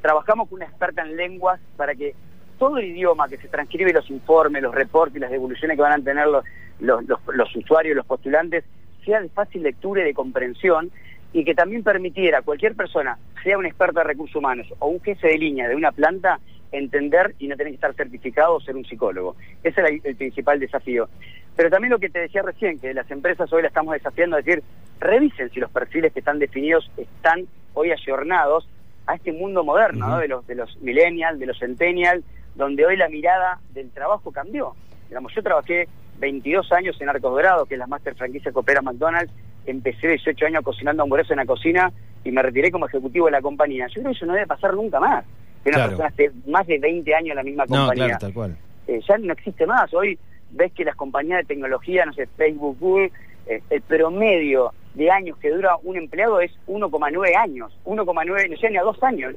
Trabajamos 0.00 0.48
con 0.48 0.56
una 0.56 0.66
experta 0.66 1.02
en 1.02 1.16
lenguas 1.16 1.60
para 1.76 1.94
que 1.94 2.14
todo 2.62 2.78
el 2.78 2.84
idioma 2.84 3.26
que 3.26 3.38
se 3.38 3.48
transcribe 3.48 3.92
los 3.92 4.08
informes, 4.08 4.62
los 4.62 4.72
reportes 4.72 5.16
y 5.16 5.18
las 5.18 5.32
devoluciones 5.32 5.76
que 5.76 5.82
van 5.82 6.00
a 6.00 6.04
tener 6.04 6.28
los, 6.28 6.44
los, 6.78 7.02
los, 7.34 7.56
usuarios, 7.56 7.96
los 7.96 8.06
postulantes, 8.06 8.62
sea 9.04 9.20
de 9.20 9.28
fácil 9.30 9.64
lectura 9.64 10.02
y 10.02 10.04
de 10.04 10.14
comprensión 10.14 10.92
y 11.32 11.44
que 11.44 11.56
también 11.56 11.82
permitiera 11.82 12.38
a 12.38 12.42
cualquier 12.42 12.76
persona, 12.76 13.18
sea 13.42 13.58
un 13.58 13.66
experto 13.66 13.98
de 13.98 14.04
recursos 14.04 14.36
humanos 14.36 14.68
o 14.78 14.86
un 14.86 15.00
jefe 15.00 15.26
de 15.26 15.38
línea 15.38 15.68
de 15.68 15.74
una 15.74 15.90
planta, 15.90 16.38
entender 16.70 17.34
y 17.40 17.48
no 17.48 17.56
tener 17.56 17.72
que 17.72 17.74
estar 17.74 17.94
certificado 17.94 18.54
o 18.54 18.60
ser 18.60 18.76
un 18.76 18.84
psicólogo. 18.84 19.34
Ese 19.64 19.80
era 19.80 19.88
el, 19.88 20.14
principal 20.14 20.60
desafío. 20.60 21.08
Pero 21.56 21.68
también 21.68 21.90
lo 21.90 21.98
que 21.98 22.10
te 22.10 22.20
decía 22.20 22.42
recién, 22.42 22.78
que 22.78 22.94
las 22.94 23.10
empresas 23.10 23.52
hoy 23.52 23.62
la 23.62 23.68
estamos 23.68 23.92
desafiando 23.92 24.36
a 24.36 24.40
decir, 24.40 24.62
revisen 25.00 25.50
si 25.50 25.58
los 25.58 25.72
perfiles 25.72 26.12
que 26.12 26.20
están 26.20 26.38
definidos 26.38 26.88
están 26.96 27.44
hoy 27.74 27.90
ayornados 27.90 28.68
a 29.08 29.16
este 29.16 29.32
mundo 29.32 29.64
moderno, 29.64 30.20
de 30.20 30.28
los 30.28 30.46
de 30.46 30.54
los 30.54 30.80
millennials, 30.80 31.40
de 31.40 31.46
los 31.46 31.58
centennials, 31.58 32.24
donde 32.54 32.84
hoy 32.86 32.96
la 32.96 33.08
mirada 33.08 33.58
del 33.72 33.90
trabajo 33.90 34.30
cambió. 34.30 34.74
Digamos, 35.08 35.34
yo 35.34 35.42
trabajé 35.42 35.88
22 36.18 36.70
años 36.72 37.00
en 37.00 37.08
Arcos 37.08 37.32
Dorados, 37.32 37.68
que 37.68 37.74
es 37.74 37.78
la 37.78 37.86
master 37.86 38.14
franquicia 38.14 38.52
que 38.52 38.58
opera 38.58 38.82
McDonald's, 38.82 39.32
empecé 39.66 40.08
18 40.08 40.46
años 40.46 40.64
cocinando 40.64 41.02
hamburguesas 41.02 41.32
en 41.32 41.38
la 41.38 41.46
cocina 41.46 41.92
y 42.24 42.30
me 42.30 42.42
retiré 42.42 42.70
como 42.70 42.86
ejecutivo 42.86 43.26
de 43.26 43.32
la 43.32 43.42
compañía. 43.42 43.86
Yo 43.88 43.94
creo 43.94 44.12
que 44.12 44.16
eso 44.16 44.26
no 44.26 44.34
debe 44.34 44.46
pasar 44.46 44.74
nunca 44.74 45.00
más. 45.00 45.24
Que 45.62 45.70
una 45.70 45.86
persona 45.86 46.08
esté 46.08 46.32
más 46.46 46.66
de 46.66 46.78
20 46.78 47.14
años 47.14 47.30
en 47.30 47.36
la 47.36 47.42
misma 47.42 47.66
compañía. 47.66 48.18
tal 48.18 48.34
cual. 48.34 48.56
Eh, 48.88 49.00
ya 49.06 49.16
no 49.18 49.32
existe 49.32 49.66
más. 49.66 49.92
Hoy 49.94 50.18
ves 50.50 50.72
que 50.72 50.84
las 50.84 50.96
compañías 50.96 51.38
de 51.38 51.44
tecnología, 51.44 52.04
no 52.04 52.12
sé, 52.12 52.26
Facebook, 52.36 52.76
Google, 52.80 53.12
eh, 53.46 53.62
el 53.70 53.82
promedio 53.82 54.72
de 54.94 55.10
años 55.10 55.38
que 55.38 55.50
dura 55.50 55.76
un 55.82 55.96
empleado 55.96 56.40
es 56.40 56.52
1,9 56.66 57.36
años, 57.36 57.72
1,9, 57.84 58.50
no 58.50 58.56
sé, 58.56 58.70
ni 58.70 58.76
a 58.76 58.82
dos 58.82 59.02
años. 59.02 59.34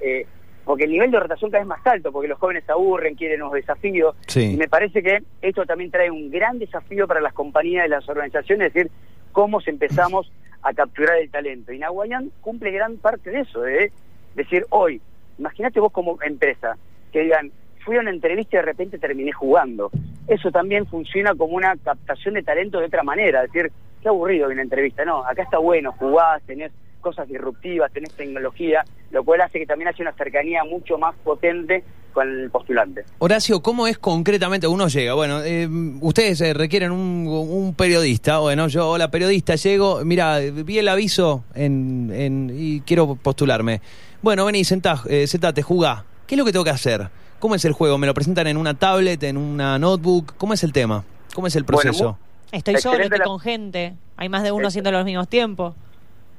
Eh, 0.00 0.26
porque 0.66 0.82
el 0.84 0.90
nivel 0.90 1.12
de 1.12 1.20
rotación 1.20 1.48
cada 1.52 1.62
vez 1.62 1.64
es 1.64 1.68
más 1.68 1.86
alto, 1.86 2.10
porque 2.10 2.26
los 2.26 2.40
jóvenes 2.40 2.64
se 2.64 2.72
aburren, 2.72 3.14
quieren 3.14 3.38
nuevos 3.38 3.54
desafíos, 3.54 4.16
Sí. 4.26 4.52
y 4.54 4.56
me 4.56 4.66
parece 4.66 5.00
que 5.00 5.22
esto 5.40 5.64
también 5.64 5.92
trae 5.92 6.10
un 6.10 6.28
gran 6.28 6.58
desafío 6.58 7.06
para 7.06 7.20
las 7.20 7.32
compañías 7.32 7.86
y 7.86 7.88
las 7.88 8.06
organizaciones, 8.08 8.66
es 8.66 8.74
decir, 8.74 8.90
cómo 9.30 9.60
se 9.60 9.70
empezamos 9.70 10.30
a 10.62 10.74
capturar 10.74 11.18
el 11.18 11.30
talento. 11.30 11.72
Y 11.72 11.78
Nahuayán 11.78 12.32
cumple 12.40 12.72
gran 12.72 12.96
parte 12.96 13.30
de 13.30 13.40
eso, 13.42 13.60
de 13.62 13.92
decir, 14.34 14.66
hoy, 14.70 15.00
imagínate 15.38 15.78
vos 15.78 15.92
como 15.92 16.18
empresa, 16.22 16.76
que 17.12 17.20
digan, 17.22 17.52
fui 17.84 17.96
a 17.96 18.00
una 18.00 18.10
entrevista 18.10 18.56
y 18.56 18.58
de 18.58 18.66
repente 18.66 18.98
terminé 18.98 19.30
jugando. 19.30 19.90
Eso 20.26 20.50
también 20.50 20.84
funciona 20.86 21.32
como 21.36 21.54
una 21.54 21.76
captación 21.76 22.34
de 22.34 22.42
talento 22.42 22.80
de 22.80 22.86
otra 22.86 23.04
manera, 23.04 23.44
es 23.44 23.52
decir, 23.52 23.70
qué 24.02 24.08
aburrido 24.08 24.48
una 24.48 24.62
entrevista, 24.62 25.04
no, 25.04 25.24
acá 25.24 25.44
está 25.44 25.58
bueno, 25.58 25.92
jugás, 25.92 26.42
tenés 26.42 26.72
cosas 27.06 27.28
disruptivas, 27.28 27.92
tenés 27.92 28.12
tecnología, 28.14 28.84
lo 29.12 29.22
cual 29.22 29.40
hace 29.42 29.60
que 29.60 29.66
también 29.66 29.86
haya 29.86 30.02
una 30.02 30.12
cercanía 30.14 30.64
mucho 30.64 30.98
más 30.98 31.14
potente 31.22 31.84
con 32.12 32.28
el 32.28 32.50
postulante. 32.50 33.04
Horacio, 33.18 33.60
¿cómo 33.62 33.86
es 33.86 33.96
concretamente 33.98 34.66
uno 34.66 34.88
llega? 34.88 35.14
Bueno, 35.14 35.40
eh, 35.44 35.68
ustedes 36.00 36.40
eh, 36.40 36.52
requieren 36.52 36.90
un, 36.90 37.28
un 37.28 37.74
periodista. 37.74 38.38
Bueno, 38.40 38.66
yo, 38.66 38.88
hola 38.88 39.08
periodista, 39.12 39.54
llego, 39.54 40.04
mira, 40.04 40.40
vi 40.40 40.78
el 40.78 40.88
aviso 40.88 41.44
en, 41.54 42.10
en- 42.12 42.50
y 42.52 42.80
quiero 42.80 43.14
postularme. 43.14 43.80
Bueno, 44.20 44.44
vení, 44.46 44.64
sentá, 44.64 45.00
eh, 45.08 45.28
sentate, 45.28 45.62
jugá. 45.62 46.04
¿Qué 46.26 46.34
es 46.34 46.38
lo 46.40 46.44
que 46.44 46.50
tengo 46.50 46.64
que 46.64 46.70
hacer? 46.70 47.08
¿Cómo 47.38 47.54
es 47.54 47.64
el 47.64 47.72
juego? 47.72 47.98
¿Me 47.98 48.08
lo 48.08 48.14
presentan 48.14 48.48
en 48.48 48.56
una 48.56 48.74
tablet, 48.74 49.22
en 49.22 49.36
una 49.36 49.78
notebook? 49.78 50.34
¿Cómo 50.38 50.54
es 50.54 50.64
el 50.64 50.72
tema? 50.72 51.04
¿Cómo 51.34 51.46
es 51.46 51.54
el 51.54 51.62
Bueno, 51.62 51.82
proceso? 51.82 52.18
Estoy 52.50 52.78
solo, 52.78 53.04
estoy 53.04 53.18
la- 53.20 53.24
con 53.26 53.38
gente. 53.38 53.94
Hay 54.16 54.28
más 54.28 54.42
de 54.42 54.50
uno 54.50 54.62
Ex- 54.64 54.68
haciéndolo 54.68 54.98
al 54.98 55.04
mismo 55.04 55.26
tiempo. 55.26 55.76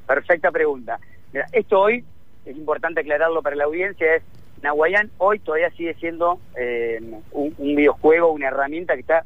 Perfecta 0.07 0.51
pregunta. 0.51 0.99
Esto 1.51 1.81
hoy, 1.81 2.03
es 2.45 2.55
importante 2.55 3.01
aclararlo 3.01 3.41
para 3.41 3.57
la 3.57 3.65
audiencia, 3.65 4.15
es 4.15 4.23
Nahuayán 4.61 5.11
hoy 5.17 5.39
todavía 5.39 5.69
sigue 5.71 5.93
siendo 5.95 6.39
eh, 6.55 6.99
un, 7.31 7.53
videojuego, 7.57 8.31
una 8.31 8.47
herramienta 8.47 8.95
que 8.95 9.01
está 9.01 9.23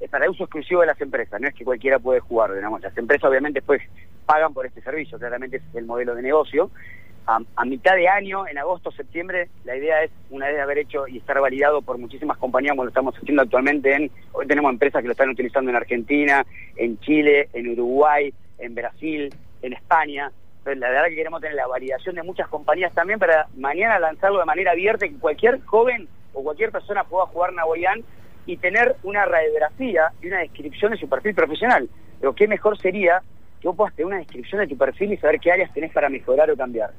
eh, 0.00 0.08
para 0.08 0.30
uso 0.30 0.44
exclusivo 0.44 0.80
de 0.80 0.86
las 0.86 1.00
empresas, 1.00 1.40
no 1.40 1.48
es 1.48 1.54
que 1.54 1.64
cualquiera 1.64 1.98
puede 1.98 2.20
jugar, 2.20 2.54
digamos. 2.54 2.80
Las 2.80 2.96
empresas 2.96 3.28
obviamente 3.28 3.60
pues 3.60 3.82
pagan 4.24 4.54
por 4.54 4.64
este 4.64 4.80
servicio, 4.80 5.18
claramente 5.18 5.56
es 5.58 5.62
el 5.74 5.84
modelo 5.84 6.14
de 6.14 6.22
negocio. 6.22 6.70
A, 7.26 7.38
a 7.56 7.64
mitad 7.64 7.94
de 7.96 8.08
año, 8.08 8.46
en 8.46 8.56
agosto, 8.56 8.90
septiembre, 8.92 9.48
la 9.64 9.76
idea 9.76 10.02
es, 10.02 10.10
una 10.30 10.46
vez 10.46 10.56
de 10.56 10.62
haber 10.62 10.78
hecho 10.78 11.06
y 11.06 11.18
estar 11.18 11.38
validado 11.40 11.82
por 11.82 11.98
muchísimas 11.98 12.38
compañías, 12.38 12.72
como 12.72 12.84
lo 12.84 12.88
estamos 12.88 13.14
haciendo 13.14 13.42
actualmente 13.42 13.92
en, 13.92 14.10
hoy 14.32 14.46
tenemos 14.46 14.72
empresas 14.72 15.02
que 15.02 15.08
lo 15.08 15.12
están 15.12 15.28
utilizando 15.28 15.70
en 15.70 15.76
Argentina, 15.76 16.46
en 16.76 16.98
Chile, 17.00 17.48
en 17.52 17.68
Uruguay, 17.68 18.32
en 18.58 18.74
Brasil, 18.74 19.30
en 19.62 19.72
España. 19.72 20.32
La 20.64 20.90
verdad 20.90 21.06
que 21.08 21.14
queremos 21.14 21.40
tener 21.40 21.56
la 21.56 21.66
validación 21.66 22.14
de 22.14 22.22
muchas 22.22 22.48
compañías 22.48 22.92
también 22.92 23.18
para 23.18 23.48
mañana 23.56 23.98
lanzarlo 23.98 24.38
de 24.38 24.44
manera 24.44 24.72
abierta 24.72 25.06
y 25.06 25.10
que 25.10 25.18
cualquier 25.18 25.60
joven 25.64 26.08
o 26.32 26.42
cualquier 26.42 26.70
persona 26.70 27.04
pueda 27.04 27.26
jugar 27.26 27.52
Nahuayán 27.52 28.02
y 28.46 28.56
tener 28.56 28.96
una 29.02 29.24
radiografía 29.24 30.12
y 30.22 30.28
una 30.28 30.40
descripción 30.40 30.92
de 30.92 30.98
su 30.98 31.08
perfil 31.08 31.34
profesional. 31.34 31.88
Pero 32.20 32.34
qué 32.34 32.46
mejor 32.46 32.78
sería 32.78 33.22
que 33.60 33.68
vos 33.68 33.76
puedas 33.76 33.94
tener 33.94 34.06
una 34.06 34.18
descripción 34.18 34.60
de 34.60 34.68
tu 34.68 34.76
perfil 34.76 35.12
y 35.12 35.16
saber 35.16 35.40
qué 35.40 35.52
áreas 35.52 35.72
tenés 35.72 35.92
para 35.92 36.08
mejorar 36.08 36.50
o 36.50 36.56
cambiar. 36.56 36.90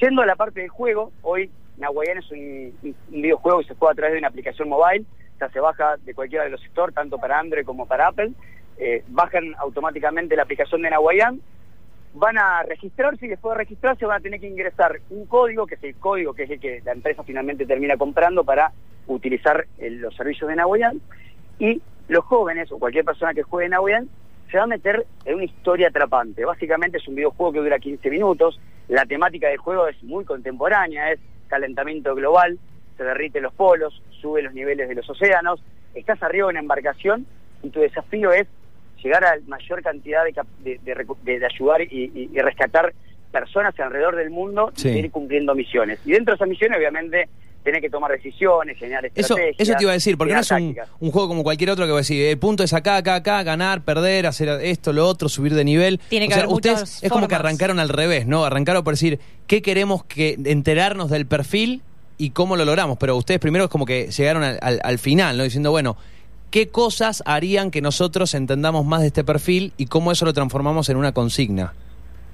Yendo 0.00 0.22
a 0.22 0.26
la 0.26 0.36
parte 0.36 0.60
del 0.60 0.70
juego, 0.70 1.12
hoy 1.22 1.50
Nahuayán 1.76 2.18
es 2.18 2.30
un, 2.30 2.74
un 2.82 3.22
videojuego 3.22 3.60
que 3.60 3.68
se 3.68 3.74
juega 3.74 3.92
a 3.92 3.94
través 3.94 4.12
de 4.12 4.18
una 4.18 4.28
aplicación 4.28 4.68
mobile, 4.68 5.04
o 5.34 5.38
sea, 5.38 5.48
se 5.50 5.60
baja 5.60 5.96
de 5.98 6.14
cualquiera 6.14 6.44
de 6.44 6.50
los 6.50 6.60
sectores, 6.60 6.94
tanto 6.94 7.18
para 7.18 7.38
Android 7.38 7.64
como 7.64 7.86
para 7.86 8.08
Apple, 8.08 8.32
eh, 8.78 9.04
bajan 9.08 9.54
automáticamente 9.58 10.36
la 10.36 10.42
aplicación 10.42 10.82
de 10.82 10.90
Nahuayán, 10.90 11.40
van 12.14 12.38
a 12.38 12.62
registrarse 12.62 13.26
y 13.26 13.28
después 13.28 13.54
de 13.54 13.64
registrarse 13.64 14.06
van 14.06 14.18
a 14.18 14.22
tener 14.22 14.40
que 14.40 14.48
ingresar 14.48 15.00
un 15.10 15.26
código, 15.26 15.66
que 15.66 15.76
es 15.76 15.84
el 15.84 15.94
código 15.96 16.34
que 16.34 16.44
es 16.44 16.50
el 16.50 16.60
que 16.60 16.82
la 16.84 16.92
empresa 16.92 17.22
finalmente 17.22 17.66
termina 17.66 17.96
comprando 17.96 18.44
para 18.44 18.72
utilizar 19.06 19.66
eh, 19.78 19.90
los 19.90 20.14
servicios 20.14 20.48
de 20.48 20.56
Nahuayán, 20.56 21.00
y 21.58 21.80
los 22.08 22.24
jóvenes 22.24 22.70
o 22.72 22.78
cualquier 22.78 23.04
persona 23.04 23.34
que 23.34 23.42
juegue 23.42 23.68
Nahuayán 23.68 24.08
se 24.50 24.58
va 24.58 24.64
a 24.64 24.66
meter 24.66 25.06
en 25.24 25.36
una 25.36 25.44
historia 25.44 25.88
atrapante. 25.88 26.44
Básicamente 26.44 26.98
es 26.98 27.08
un 27.08 27.14
videojuego 27.14 27.52
que 27.52 27.60
dura 27.60 27.78
15 27.78 28.10
minutos, 28.10 28.60
la 28.88 29.06
temática 29.06 29.48
del 29.48 29.58
juego 29.58 29.88
es 29.88 30.02
muy 30.02 30.24
contemporánea, 30.24 31.12
es 31.12 31.20
calentamiento 31.48 32.14
global, 32.14 32.58
se 32.96 33.04
derriten 33.04 33.42
los 33.42 33.54
polos, 33.54 34.02
sube 34.20 34.42
los 34.42 34.52
niveles 34.52 34.88
de 34.88 34.94
los 34.94 35.08
océanos, 35.08 35.62
estás 35.94 36.22
arriba 36.22 36.46
de 36.46 36.50
una 36.50 36.60
embarcación 36.60 37.26
y 37.62 37.70
tu 37.70 37.80
desafío 37.80 38.32
es 38.32 38.46
llegar 39.02 39.24
a 39.24 39.36
la 39.36 39.42
mayor 39.46 39.82
cantidad 39.82 40.22
de, 40.24 40.78
de, 40.84 41.36
de 41.38 41.46
ayudar 41.46 41.82
y, 41.82 41.86
y- 42.14 42.30
y 42.32 42.38
rescatar 42.40 42.92
personas 43.30 43.78
alrededor 43.80 44.16
del 44.16 44.30
mundo 44.30 44.70
Sí. 44.74 44.88
y 44.88 44.98
ir 44.98 45.10
cumpliendo 45.10 45.54
misiones. 45.54 45.98
Y 46.04 46.12
dentro 46.12 46.32
de 46.32 46.36
esas 46.36 46.48
misiones, 46.48 46.76
obviamente, 46.78 47.28
tenés 47.64 47.80
que 47.80 47.88
tomar 47.88 48.10
decisiones, 48.10 48.76
generar 48.76 49.06
Eso, 49.06 49.20
estrategias. 49.36 49.68
eso 49.68 49.74
te 49.78 49.84
iba 49.84 49.92
a 49.92 49.94
decir, 49.94 50.18
porque 50.18 50.34
no 50.34 50.40
es 50.40 50.50
un, 50.50 50.74
juego 51.12 51.28
como 51.28 51.42
cualquier 51.44 51.70
otro 51.70 51.86
que 51.86 51.92
va 51.92 51.98
a 51.98 52.00
decir, 52.00 52.26
el 52.26 52.36
punto 52.38 52.62
es 52.64 52.72
acá, 52.74 52.96
acá, 52.96 53.14
acá, 53.14 53.42
ganar, 53.44 53.82
perder, 53.82 54.26
hacer 54.26 54.48
esto, 54.62 54.92
lo 54.92 55.06
otro, 55.06 55.28
subir 55.28 55.54
de 55.54 55.64
nivel. 55.64 55.98
Tiene 56.08 56.26
O 56.26 56.28
que 56.28 56.34
sea, 56.34 56.42
haber 56.42 56.54
ustedes 56.54 57.02
es 57.04 57.10
como 57.10 57.28
que 57.28 57.34
arrancaron 57.36 57.78
al 57.78 57.88
revés, 57.88 58.26
¿no? 58.26 58.44
Arrancaron 58.44 58.82
por 58.84 58.94
decir, 58.94 59.20
¿qué 59.46 59.62
queremos 59.62 60.04
que 60.04 60.36
enterarnos 60.44 61.08
del 61.08 61.24
perfil 61.26 61.82
y 62.18 62.30
cómo 62.30 62.56
lo 62.56 62.64
logramos? 62.64 62.98
Pero 62.98 63.16
ustedes 63.16 63.40
primero 63.40 63.64
es 63.66 63.70
como 63.70 63.86
que 63.86 64.10
llegaron 64.10 64.42
al, 64.42 64.58
al- 64.60 64.80
al 64.82 64.98
final, 64.98 65.38
¿no? 65.38 65.44
Diciendo, 65.44 65.70
bueno, 65.70 65.96
¿qué 66.52 66.68
cosas 66.68 67.24
harían 67.26 67.72
que 67.72 67.80
nosotros 67.80 68.34
entendamos 68.34 68.84
más 68.86 69.00
de 69.00 69.08
este 69.08 69.24
perfil 69.24 69.72
y 69.76 69.86
cómo 69.86 70.12
eso 70.12 70.24
lo 70.24 70.32
transformamos 70.32 70.88
en 70.88 70.96
una 70.98 71.10
consigna? 71.12 71.72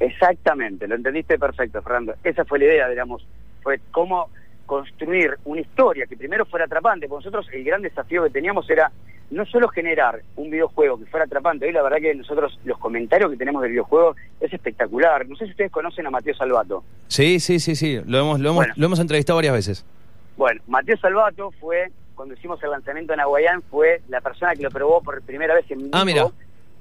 Exactamente, 0.01 0.87
lo 0.87 0.97
entendiste 0.97 1.39
perfecto, 1.39 1.81
Fernando. 1.81 2.15
Esa 2.23 2.45
fue 2.45 2.59
la 2.59 2.67
idea, 2.67 2.89
digamos, 2.89 3.27
fue 3.63 3.81
cómo 3.91 4.29
construir 4.67 5.39
una 5.45 5.61
historia 5.63 6.07
que 6.07 6.17
primero 6.17 6.45
fuera 6.45 6.67
atrapante. 6.67 7.09
Porque 7.09 7.25
nosotros 7.25 7.47
el 7.55 7.65
gran 7.65 7.81
desafío 7.81 8.23
que 8.25 8.31
teníamos 8.31 8.69
era 8.69 8.93
no 9.31 9.45
solo 9.47 9.69
generar 9.69 10.21
un 10.37 10.51
videojuego 10.51 10.99
que 10.99 11.07
fuera 11.07 11.25
atrapante, 11.27 11.67
hoy 11.67 11.73
la 11.73 11.83
verdad 11.83 11.99
que 11.99 12.15
nosotros 12.15 12.59
los 12.65 12.79
comentarios 12.79 13.31
que 13.31 13.37
tenemos 13.37 13.63
del 13.63 13.73
videojuego 13.73 14.15
es 14.41 14.53
espectacular. 14.53 15.27
No 15.29 15.37
sé 15.37 15.47
si 15.47 15.51
ustedes 15.53 15.71
conocen 15.71 16.07
a 16.07 16.11
Mateo 16.11 16.35
Salvato. 16.35 16.85
Sí, 17.09 17.41
sí, 17.41 17.59
sí, 17.61 17.75
sí, 17.77 18.01
lo 18.07 18.19
hemos, 18.19 18.41
lo 18.41 18.51
hemos, 18.51 18.57
Bueno. 18.57 18.75
lo 18.77 18.87
hemos 18.87 19.01
entrevistado 19.01 19.37
varias 19.37 19.55
veces. 19.55 19.85
Bueno, 20.37 20.61
Mateo 20.69 20.97
Salvato 20.99 21.51
fue, 21.61 21.91
cuando 22.19 22.35
hicimos 22.35 22.61
el 22.65 22.71
lanzamiento 22.73 23.15
en 23.15 23.21
Aguayán, 23.21 23.63
fue 23.71 24.03
la 24.09 24.21
persona 24.21 24.55
que 24.57 24.65
lo 24.65 24.71
probó 24.71 25.01
por 25.03 25.23
primera 25.23 25.55
vez 25.55 25.71
en 25.71 25.79
vivo. 25.79 25.91
Ah, 25.95 26.05
mira. 26.05 26.27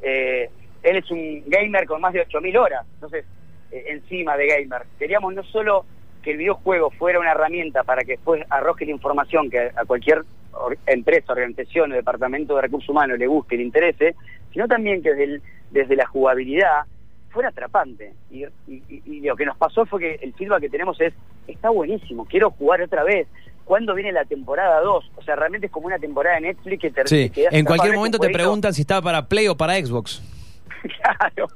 Eh, 0.01 0.49
él 0.83 0.97
es 0.97 1.09
un 1.11 1.43
gamer 1.47 1.85
con 1.85 2.01
más 2.01 2.11
de 2.11 2.25
8.000 2.27 2.57
horas, 2.57 2.85
entonces, 2.95 3.23
eh, 3.71 3.85
encima 3.89 4.35
de 4.35 4.47
gamer. 4.47 4.81
Queríamos 4.97 5.33
no 5.35 5.43
solo 5.43 5.85
que 6.23 6.31
el 6.31 6.37
videojuego 6.37 6.89
fuera 6.89 7.19
una 7.19 7.31
herramienta 7.31 7.83
para 7.83 8.01
que 8.03 8.13
después 8.13 8.43
arroje 8.49 8.85
la 8.85 8.91
información 8.91 9.49
que 9.49 9.59
a 9.75 9.85
cualquier 9.85 10.23
or- 10.53 10.77
empresa, 10.87 11.33
organización 11.33 11.91
o 11.91 11.95
departamento 11.95 12.55
de 12.55 12.63
recursos 12.63 12.89
humanos 12.89 13.19
le 13.19 13.27
guste 13.27 13.53
y 13.55 13.59
le 13.59 13.63
interese, 13.65 14.15
sino 14.51 14.67
también 14.67 15.01
que 15.03 15.09
desde, 15.11 15.23
el- 15.23 15.41
desde 15.71 15.95
la 15.95 16.07
jugabilidad 16.07 16.81
fuera 17.29 17.49
atrapante. 17.49 18.13
Y- 18.31 18.43
y 18.67 19.21
lo 19.21 19.35
que 19.35 19.45
nos 19.45 19.57
pasó 19.57 19.85
fue 19.85 19.99
que 19.99 20.15
el 20.21 20.33
feedback 20.33 20.61
que 20.61 20.69
tenemos 20.69 20.99
es, 20.99 21.13
está 21.47 21.69
buenísimo, 21.69 22.25
quiero 22.25 22.49
jugar 22.51 22.81
otra 22.81 23.03
vez. 23.03 23.27
¿Cuándo 23.67 23.93
viene 23.93 24.13
la 24.13 24.23
temporada 24.23 24.79
2? 24.79 25.11
O 25.17 25.21
sea, 25.23 25.35
realmente 25.35 25.67
es 25.67 25.71
como 25.73 25.87
una 25.87 25.99
temporada 25.99 26.35
de 26.35 26.41
Netflix 26.41 26.81
que 26.81 26.89
te 26.91 27.05
Sí, 27.07 27.31
en 27.35 27.65
cualquier 27.65 27.93
momento 27.95 28.17
te 28.17 28.29
preguntan 28.29 28.73
si 28.73 28.81
estaba 28.81 29.01
para 29.01 29.27
Play 29.27 29.47
o 29.49 29.57
para 29.57 29.73
Xbox. 29.75 30.21
claro, 31.01 31.47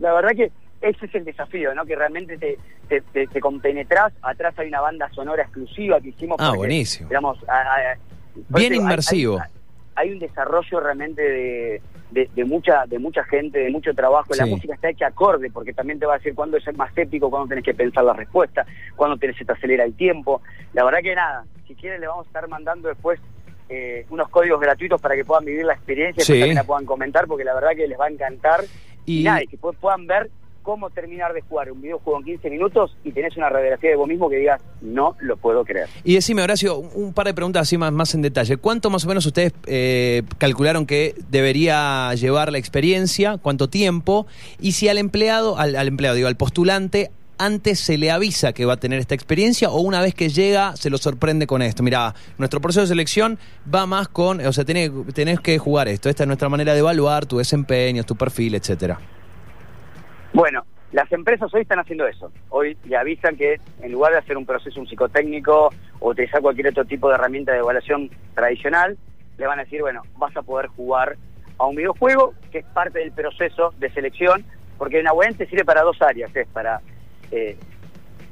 la 0.00 0.12
verdad 0.14 0.30
que 0.34 0.50
ese 0.80 1.06
es 1.06 1.14
el 1.14 1.24
desafío, 1.24 1.74
¿no? 1.74 1.84
Que 1.84 1.94
realmente 1.94 2.38
te, 2.38 2.58
te, 2.88 3.02
te, 3.02 3.26
te 3.26 3.40
compenetrás. 3.40 4.12
Atrás 4.22 4.54
hay 4.58 4.68
una 4.68 4.80
banda 4.80 5.10
sonora 5.12 5.42
exclusiva 5.42 6.00
que 6.00 6.08
hicimos. 6.08 6.36
Ah, 6.40 6.46
porque, 6.46 6.58
buenísimo. 6.58 7.08
Digamos, 7.10 7.38
a- 7.48 7.60
a- 7.60 7.96
por 8.50 8.58
Bien 8.60 8.72
hay- 8.72 8.78
inmersivo. 8.78 9.38
Hay, 9.40 9.50
hay 9.94 10.10
un 10.12 10.18
desarrollo 10.18 10.80
realmente 10.80 11.22
de, 11.22 11.82
de, 12.10 12.30
de 12.34 12.44
mucha 12.44 12.86
de 12.86 12.98
mucha 12.98 13.24
gente, 13.24 13.58
de 13.58 13.70
mucho 13.70 13.94
trabajo. 13.94 14.34
La 14.34 14.46
música 14.46 14.74
está 14.74 14.88
hecha 14.90 15.06
acorde, 15.08 15.50
porque 15.50 15.72
también 15.72 15.98
te 15.98 16.06
va 16.06 16.14
a 16.14 16.18
decir 16.18 16.34
cuándo 16.34 16.56
es 16.56 16.76
más 16.76 16.96
épico, 16.96 17.30
cuándo 17.30 17.48
tenés 17.48 17.64
que 17.64 17.74
pensar 17.74 18.04
la 18.04 18.12
respuesta, 18.14 18.66
cuándo 18.96 19.16
tenés 19.16 19.36
que 19.36 19.44
te 19.44 19.52
acelera 19.52 19.84
el 19.84 19.94
tiempo. 19.94 20.40
La 20.72 20.84
verdad 20.84 21.00
que 21.02 21.14
nada, 21.14 21.44
si 21.66 21.74
quieren 21.74 22.00
le 22.00 22.06
vamos 22.06 22.26
a 22.26 22.28
estar 22.28 22.48
mandando 22.48 22.88
después 22.88 23.20
eh, 23.68 24.04
unos 24.10 24.28
códigos 24.28 24.60
gratuitos 24.60 25.00
para 25.00 25.14
que 25.14 25.24
puedan 25.24 25.44
vivir 25.44 25.64
la 25.64 25.72
experiencia 25.74 26.20
y 26.22 26.24
Sí. 26.26 26.32
también 26.32 26.56
la 26.56 26.64
puedan 26.64 26.84
comentar, 26.84 27.26
porque 27.26 27.44
la 27.44 27.54
verdad 27.54 27.70
que 27.76 27.86
les 27.88 27.98
va 27.98 28.06
a 28.06 28.10
encantar. 28.10 28.60
Y- 29.06 29.20
Y, 29.20 29.24
nada, 29.24 29.42
y 29.42 29.46
que 29.46 29.58
pu- 29.58 29.74
puedan 29.80 30.06
ver 30.06 30.30
cómo 30.62 30.90
terminar 30.90 31.32
de 31.32 31.42
jugar 31.42 31.70
un 31.70 31.80
videojuego 31.80 32.18
en 32.20 32.24
15 32.24 32.50
minutos 32.50 32.96
y 33.04 33.12
tenés 33.12 33.36
una 33.36 33.48
radiografía 33.48 33.90
de 33.90 33.96
vos 33.96 34.08
mismo 34.08 34.30
que 34.30 34.36
digas, 34.36 34.62
no 34.80 35.16
lo 35.20 35.36
puedo 35.36 35.64
creer. 35.64 35.88
Y 36.04 36.14
decime, 36.14 36.42
Horacio, 36.42 36.78
un 36.78 37.12
par 37.12 37.26
de 37.26 37.34
preguntas 37.34 37.62
así 37.62 37.78
más, 37.78 37.92
más 37.92 38.14
en 38.14 38.22
detalle. 38.22 38.56
¿Cuánto 38.56 38.90
más 38.90 39.04
o 39.04 39.08
menos 39.08 39.26
ustedes 39.26 39.52
eh, 39.66 40.22
calcularon 40.38 40.86
que 40.86 41.14
debería 41.30 42.14
llevar 42.14 42.52
la 42.52 42.58
experiencia? 42.58 43.38
¿Cuánto 43.38 43.68
tiempo? 43.68 44.26
Y 44.60 44.72
si 44.72 44.88
al 44.88 44.98
empleado, 44.98 45.58
al, 45.58 45.76
al 45.76 45.88
empleado, 45.88 46.16
digo, 46.16 46.28
al 46.28 46.36
postulante, 46.36 47.10
antes 47.38 47.80
se 47.80 47.98
le 47.98 48.10
avisa 48.10 48.52
que 48.52 48.64
va 48.64 48.74
a 48.74 48.76
tener 48.76 49.00
esta 49.00 49.14
experiencia 49.14 49.70
o 49.70 49.80
una 49.80 50.00
vez 50.00 50.14
que 50.14 50.28
llega 50.28 50.76
se 50.76 50.90
lo 50.90 50.98
sorprende 50.98 51.46
con 51.46 51.60
esto. 51.62 51.82
Mira, 51.82 52.14
nuestro 52.38 52.60
proceso 52.60 52.82
de 52.82 52.86
selección 52.86 53.38
va 53.72 53.86
más 53.86 54.08
con, 54.08 54.44
o 54.44 54.52
sea, 54.52 54.64
tenés, 54.64 54.90
tenés 55.12 55.40
que 55.40 55.58
jugar 55.58 55.88
esto. 55.88 56.08
Esta 56.08 56.22
es 56.22 56.26
nuestra 56.26 56.48
manera 56.48 56.72
de 56.72 56.78
evaluar 56.78 57.26
tu 57.26 57.38
desempeño, 57.38 58.04
tu 58.04 58.16
perfil, 58.16 58.54
etcétera. 58.54 59.00
Bueno, 60.32 60.64
Las 60.92 61.10
empresas 61.10 61.52
hoy 61.54 61.62
están 61.62 61.78
haciendo 61.78 62.06
eso. 62.06 62.30
Hoy 62.50 62.76
le 62.84 62.96
avisan 62.98 63.34
que 63.34 63.58
en 63.80 63.92
lugar 63.92 64.12
de 64.12 64.18
hacer 64.18 64.36
un 64.36 64.44
proceso 64.44 64.78
un 64.78 64.86
psicotécnico 64.86 65.70
o 66.00 66.10
utilizar 66.10 66.42
cualquier 66.42 66.68
otro 66.68 66.84
tipo 66.84 67.08
de 67.08 67.14
herramienta 67.14 67.52
de 67.52 67.60
evaluación 67.60 68.10
tradicional, 68.34 68.98
le 69.38 69.46
van 69.46 69.58
a 69.58 69.64
decir, 69.64 69.80
bueno, 69.80 70.02
vas 70.18 70.36
a 70.36 70.42
poder 70.42 70.66
jugar 70.66 71.16
a 71.56 71.64
un 71.64 71.76
videojuego 71.76 72.34
que 72.50 72.58
es 72.58 72.66
parte 72.66 72.98
del 72.98 73.10
proceso 73.12 73.72
de 73.78 73.88
selección, 73.90 74.44
porque 74.76 74.98
en 74.98 75.04
Nahuel 75.04 75.34
te 75.34 75.46
sirve 75.46 75.64
para 75.64 75.80
dos 75.80 75.96
áreas, 76.02 76.34
es 76.36 76.46
para 76.48 76.82
eh, 77.30 77.56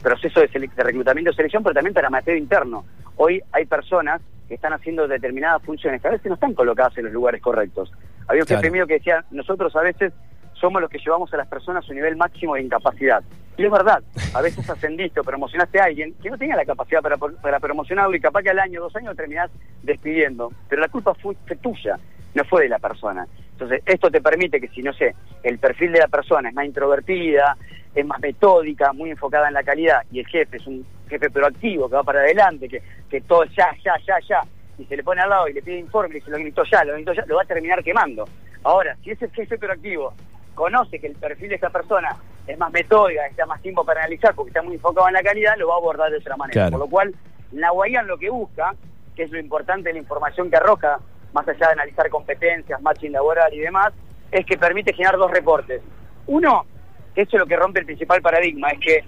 proceso 0.03 0.41
de, 0.41 0.49
de 0.49 0.83
reclutamiento 0.83 1.31
y 1.31 1.35
selección, 1.35 1.63
pero 1.63 1.73
también 1.75 1.95
para 1.95 2.11
mateo 2.11 2.37
interno. 2.37 2.85
Hoy 3.17 3.43
hay 3.53 3.65
personas 3.65 4.21
que 4.49 4.55
están 4.57 4.75
haciendo 4.75 5.09
determinadas 5.09 5.63
funciones 5.63 6.03
que 6.03 6.09
a 6.09 6.11
veces 6.11 6.27
no 6.27 6.35
están 6.35 6.53
colocadas 6.53 6.97
en 6.99 7.05
los 7.05 7.13
lugares 7.15 7.41
correctos. 7.41 7.91
Había 8.29 8.43
un 8.43 8.47
Claro. 8.47 8.61
jefe 8.61 8.71
mío 8.71 8.87
que 8.87 8.95
decía, 8.95 9.25
nosotros 9.31 9.75
a 9.77 9.81
veces 9.81 10.13
somos 10.61 10.81
los 10.81 10.91
que 10.91 10.99
llevamos 10.99 11.33
a 11.33 11.37
las 11.37 11.49
personas 11.49 11.85
a 11.85 11.87
su 11.87 11.95
nivel 11.95 12.17
máximo 12.17 12.55
de 12.55 12.63
incapacidad. 12.63 13.23
Y 13.57 13.65
es 13.65 13.71
verdad, 13.71 14.03
a 14.35 14.41
veces 14.41 14.69
ascendiste 14.71 15.21
o 15.21 15.25
promocionaste 15.25 15.81
a 15.81 15.85
alguien 15.85 16.15
que 16.23 16.31
no 16.31 16.39
tenía 16.39 16.57
la 16.57 16.65
capacidad 16.65 17.01
para, 17.01 17.17
para 17.17 17.61
promocionarlo 17.61 18.15
y 18.17 18.21
capaz 18.21 18.43
que 18.43 18.51
al 18.51 18.59
año, 18.59 18.81
dos 18.81 18.95
años 18.97 19.17
terminás 19.17 19.51
despidiendo. 19.83 20.53
Pero 20.69 20.83
la 20.83 20.89
culpa 20.89 21.15
fue, 21.15 21.37
fue 21.47 21.57
tuya, 21.57 21.99
no 22.35 22.45
fue 22.45 22.63
de 22.63 22.69
la 22.69 22.79
persona. 22.79 23.27
Entonces, 23.53 23.83
esto 23.85 24.11
te 24.11 24.21
permite 24.21 24.61
que 24.61 24.69
si, 24.69 24.83
no 24.83 24.93
sé, 24.93 25.15
el 25.43 25.59
perfil 25.59 25.93
de 25.93 25.99
la 25.99 26.09
persona 26.09 26.49
es 26.49 26.55
más 26.55 26.65
introvertida, 26.65 27.57
es 27.95 28.07
más 28.07 28.21
metódica, 28.21 28.93
muy 28.93 29.11
enfocada 29.11 29.49
en 29.49 29.55
la 29.55 29.63
calidad, 29.63 30.03
y 30.11 30.21
el 30.21 30.27
jefe 30.27 30.57
es 30.57 30.67
un 30.67 30.87
jefe 31.09 31.29
proactivo, 31.29 31.89
que 31.89 31.97
va 31.97 32.03
para 32.03 32.21
adelante, 32.21 32.69
que, 32.69 32.81
que 33.11 33.21
todo 33.21 33.45
ya, 33.45 33.69
ya, 33.85 33.95
ya, 34.07 34.17
ya, 34.27 34.41
y 34.79 34.85
se 34.87 34.97
le 34.97 35.03
pone 35.03 35.21
al 35.21 35.29
lado 35.29 35.49
y 35.49 35.53
le 35.53 35.61
pide 35.61 35.79
informe 35.79 36.19
y 36.19 36.21
se 36.21 36.31
lo 36.31 36.39
gritó 36.39 36.63
ya, 36.65 36.85
lo 36.85 36.95
gritó 36.95 37.13
ya, 37.13 37.25
lo 37.27 37.37
va 37.37 37.43
a 37.43 37.47
terminar 37.47 37.83
quemando. 37.83 38.27
Ahora, 38.63 38.97
si 39.03 39.11
ese 39.11 39.29
jefe 39.31 39.59
proactivo 39.59 40.15
conoce 40.61 40.99
que 40.99 41.07
el 41.07 41.15
perfil 41.15 41.49
de 41.49 41.55
esta 41.55 41.71
persona 41.71 42.15
es 42.47 42.59
más 42.59 42.71
metódica, 42.71 43.27
está 43.27 43.47
más 43.47 43.63
tiempo 43.63 43.83
para 43.83 44.01
analizar 44.01 44.35
porque 44.35 44.51
está 44.51 44.61
muy 44.61 44.75
enfocado 44.75 45.09
en 45.09 45.15
la 45.15 45.23
calidad, 45.23 45.57
lo 45.57 45.69
va 45.69 45.75
a 45.75 45.79
abordar 45.79 46.11
de 46.11 46.19
otra 46.19 46.37
manera. 46.37 46.53
Claro. 46.53 46.73
Por 46.73 46.81
lo 46.81 46.91
cual, 46.91 47.15
la 47.53 47.71
Guayán 47.71 48.07
lo 48.07 48.19
que 48.19 48.29
busca, 48.29 48.75
que 49.17 49.23
es 49.23 49.31
lo 49.31 49.39
importante 49.39 49.89
de 49.89 49.95
la 49.95 50.01
información 50.01 50.51
que 50.51 50.57
arroja, 50.57 50.99
más 51.33 51.49
allá 51.49 51.69
de 51.69 51.73
analizar 51.73 52.11
competencias, 52.11 52.83
matching 52.83 53.13
laboral 53.13 53.55
y 53.55 53.61
demás, 53.61 53.95
es 54.31 54.45
que 54.45 54.59
permite 54.59 54.93
generar 54.93 55.17
dos 55.17 55.31
reportes. 55.31 55.81
Uno, 56.27 56.67
que 57.15 57.23
eso 57.23 57.37
es 57.37 57.41
lo 57.41 57.47
que 57.47 57.57
rompe 57.57 57.81
el 57.81 57.87
principal 57.87 58.21
paradigma, 58.21 58.69
es 58.69 58.81
que 58.81 59.05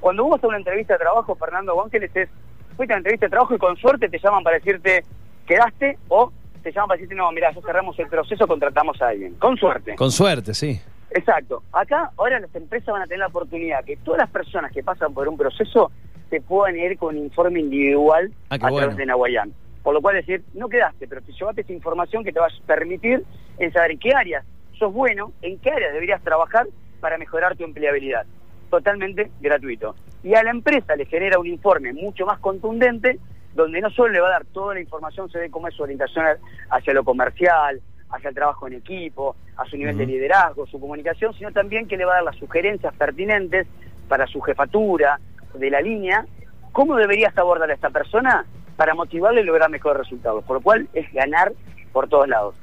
cuando 0.00 0.24
vos 0.24 0.42
a 0.42 0.46
una 0.46 0.56
entrevista 0.56 0.94
de 0.94 1.00
trabajo, 1.00 1.34
Fernando 1.34 1.82
Ángeles, 1.84 2.10
es, 2.14 2.30
fuiste 2.76 2.94
a 2.94 2.96
una 2.96 3.00
entrevista 3.00 3.26
de 3.26 3.30
trabajo 3.30 3.54
y 3.54 3.58
con 3.58 3.76
suerte 3.76 4.08
te 4.08 4.18
llaman 4.18 4.42
para 4.42 4.56
decirte, 4.56 5.04
quedaste, 5.46 5.98
o 6.08 6.32
te 6.62 6.72
llaman 6.72 6.88
para 6.88 6.96
decirte, 6.96 7.14
no, 7.14 7.30
mira, 7.30 7.52
ya 7.52 7.60
cerramos 7.60 7.98
el 7.98 8.08
proceso, 8.08 8.46
contratamos 8.46 9.00
a 9.02 9.08
alguien. 9.08 9.34
Con 9.34 9.58
suerte. 9.58 9.96
Con 9.96 10.10
suerte, 10.10 10.54
sí. 10.54 10.80
Exacto. 11.14 11.62
Acá 11.72 12.10
ahora 12.16 12.40
las 12.40 12.54
empresas 12.56 12.88
van 12.88 13.02
a 13.02 13.06
tener 13.06 13.20
la 13.20 13.28
oportunidad 13.28 13.84
que 13.84 13.96
todas 13.98 14.18
las 14.18 14.30
personas 14.30 14.72
que 14.72 14.82
pasan 14.82 15.14
por 15.14 15.28
un 15.28 15.38
proceso 15.38 15.92
se 16.28 16.40
puedan 16.40 16.76
ir 16.76 16.98
con 16.98 17.16
un 17.16 17.22
informe 17.22 17.60
individual 17.60 18.32
Ah, 18.50 18.56
a 18.56 18.58
través 18.58 18.96
de 18.96 19.06
Nahuayán. 19.06 19.52
Por 19.84 19.94
lo 19.94 20.02
cual 20.02 20.16
decir, 20.16 20.42
no 20.54 20.68
quedaste, 20.68 21.06
pero 21.06 21.22
te 21.22 21.32
llevaste 21.32 21.60
esa 21.60 21.72
información 21.72 22.24
que 22.24 22.32
te 22.32 22.40
va 22.40 22.46
a 22.46 22.66
permitir 22.66 23.22
en 23.58 23.72
saber 23.72 23.92
en 23.92 23.98
qué 24.00 24.10
áreas 24.12 24.44
sos 24.76 24.92
bueno, 24.92 25.32
en 25.42 25.58
qué 25.60 25.70
áreas 25.70 25.92
deberías 25.92 26.20
trabajar 26.22 26.66
para 26.98 27.16
mejorar 27.16 27.56
tu 27.56 27.62
empleabilidad. 27.62 28.26
Totalmente 28.68 29.30
gratuito. 29.40 29.94
Y 30.24 30.34
a 30.34 30.42
la 30.42 30.50
empresa 30.50 30.96
le 30.96 31.06
genera 31.06 31.38
un 31.38 31.46
informe 31.46 31.92
mucho 31.92 32.26
más 32.26 32.40
contundente 32.40 33.20
donde 33.54 33.80
no 33.80 33.88
solo 33.90 34.12
le 34.12 34.20
va 34.20 34.28
a 34.28 34.32
dar 34.32 34.46
toda 34.46 34.74
la 34.74 34.80
información, 34.80 35.30
se 35.30 35.38
ve 35.38 35.48
cómo 35.48 35.68
es 35.68 35.74
su 35.74 35.84
orientación 35.84 36.24
hacia 36.70 36.92
lo 36.92 37.04
comercial, 37.04 37.80
hacia 38.14 38.28
el 38.28 38.34
trabajo 38.34 38.66
en 38.66 38.74
equipo, 38.74 39.36
a 39.56 39.64
su 39.66 39.76
nivel 39.76 39.96
de 39.96 40.06
liderazgo, 40.06 40.66
su 40.66 40.80
comunicación, 40.80 41.34
sino 41.34 41.52
también 41.52 41.88
que 41.88 41.96
le 41.96 42.04
va 42.04 42.12
a 42.12 42.14
dar 42.16 42.24
las 42.24 42.36
sugerencias 42.36 42.94
pertinentes 42.94 43.66
para 44.08 44.26
su 44.26 44.40
jefatura 44.40 45.20
de 45.54 45.70
la 45.70 45.80
línea, 45.80 46.26
cómo 46.72 46.96
deberías 46.96 47.36
abordar 47.36 47.70
a 47.70 47.74
esta 47.74 47.90
persona 47.90 48.46
para 48.76 48.94
motivarle 48.94 49.40
y 49.40 49.44
lograr 49.44 49.70
mejores 49.70 49.98
resultados. 49.98 50.44
Por 50.44 50.56
lo 50.56 50.62
cual 50.62 50.88
es 50.92 51.12
ganar 51.12 51.52
por 51.92 52.08
todos 52.08 52.28
lados. 52.28 52.54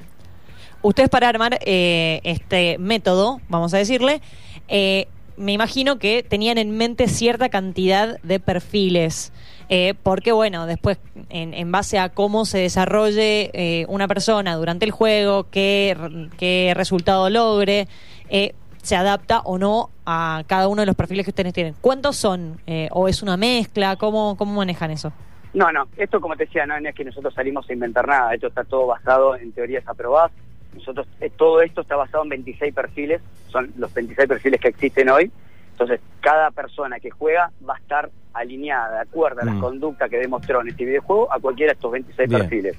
Ustedes 0.81 1.09
para 1.09 1.29
armar 1.29 1.59
eh, 1.61 2.21
este 2.23 2.77
método, 2.79 3.39
vamos 3.49 3.73
a 3.73 3.77
decirle, 3.77 4.21
eh, 4.67 5.07
me 5.41 5.51
imagino 5.53 5.99
que 5.99 6.23
tenían 6.23 6.57
en 6.57 6.77
mente 6.77 7.07
cierta 7.07 7.49
cantidad 7.49 8.19
de 8.21 8.39
perfiles. 8.39 9.33
eh, 9.73 9.93
porque 10.03 10.33
bueno, 10.33 10.65
después 10.65 10.97
en, 11.29 11.53
en 11.53 11.71
base 11.71 11.97
a 11.97 12.09
cómo 12.09 12.43
se 12.43 12.59
desarrolle 12.59 13.51
eh, 13.53 13.85
una 13.87 14.05
persona 14.07 14.55
durante 14.55 14.83
el 14.85 14.91
juego, 14.91 15.45
qué, 15.49 15.95
qué 16.37 16.73
resultado 16.75 17.29
logre, 17.29 17.87
eh, 18.29 18.53
se 18.83 18.97
adapta 18.97 19.39
o 19.45 19.57
no 19.57 19.89
a 20.05 20.43
cada 20.47 20.67
uno 20.67 20.81
de 20.81 20.87
los 20.87 20.95
perfiles 20.95 21.25
que 21.25 21.31
ustedes 21.31 21.53
tienen. 21.53 21.73
¿Cuántos 21.79 22.17
son? 22.17 22.59
Eh, 22.67 22.89
¿O 22.91 23.07
es 23.07 23.23
una 23.23 23.37
mezcla? 23.37 23.95
¿Cómo, 23.95 24.35
cómo 24.35 24.53
manejan 24.55 24.91
eso? 24.91 25.13
No, 25.53 25.71
no, 25.71 25.87
esto 25.95 26.19
como 26.19 26.35
te 26.35 26.45
decía, 26.45 26.65
no 26.65 26.75
es 26.75 26.95
que 26.95 27.05
nosotros 27.05 27.33
salimos 27.33 27.69
a 27.69 27.73
inventar 27.73 28.07
nada, 28.07 28.33
esto 28.33 28.47
está 28.47 28.65
todo 28.65 28.87
basado 28.87 29.37
en 29.37 29.53
teorías 29.53 29.87
aprobadas. 29.87 30.31
Nosotros, 30.75 31.07
eh, 31.19 31.29
todo 31.35 31.61
esto 31.61 31.81
está 31.81 31.95
basado 31.95 32.23
en 32.23 32.29
26 32.29 32.73
perfiles, 32.73 33.21
son 33.49 33.71
los 33.77 33.93
26 33.93 34.27
perfiles 34.27 34.59
que 34.61 34.69
existen 34.69 35.09
hoy. 35.09 35.31
Entonces, 35.71 35.99
cada 36.21 36.51
persona 36.51 36.99
que 36.99 37.09
juega 37.09 37.51
va 37.67 37.75
a 37.75 37.79
estar 37.79 38.09
alineada, 38.33 38.95
de 38.95 39.01
acuerdo 39.01 39.41
a 39.41 39.45
las 39.45 39.55
Mm. 39.55 39.59
conductas 39.61 40.09
que 40.09 40.17
demostró 40.17 40.61
en 40.61 40.69
este 40.69 40.85
videojuego, 40.85 41.31
a 41.33 41.39
cualquiera 41.39 41.71
de 41.71 41.75
estos 41.75 41.91
26 41.91 42.29
Bien. 42.29 42.41
perfiles. 42.41 42.75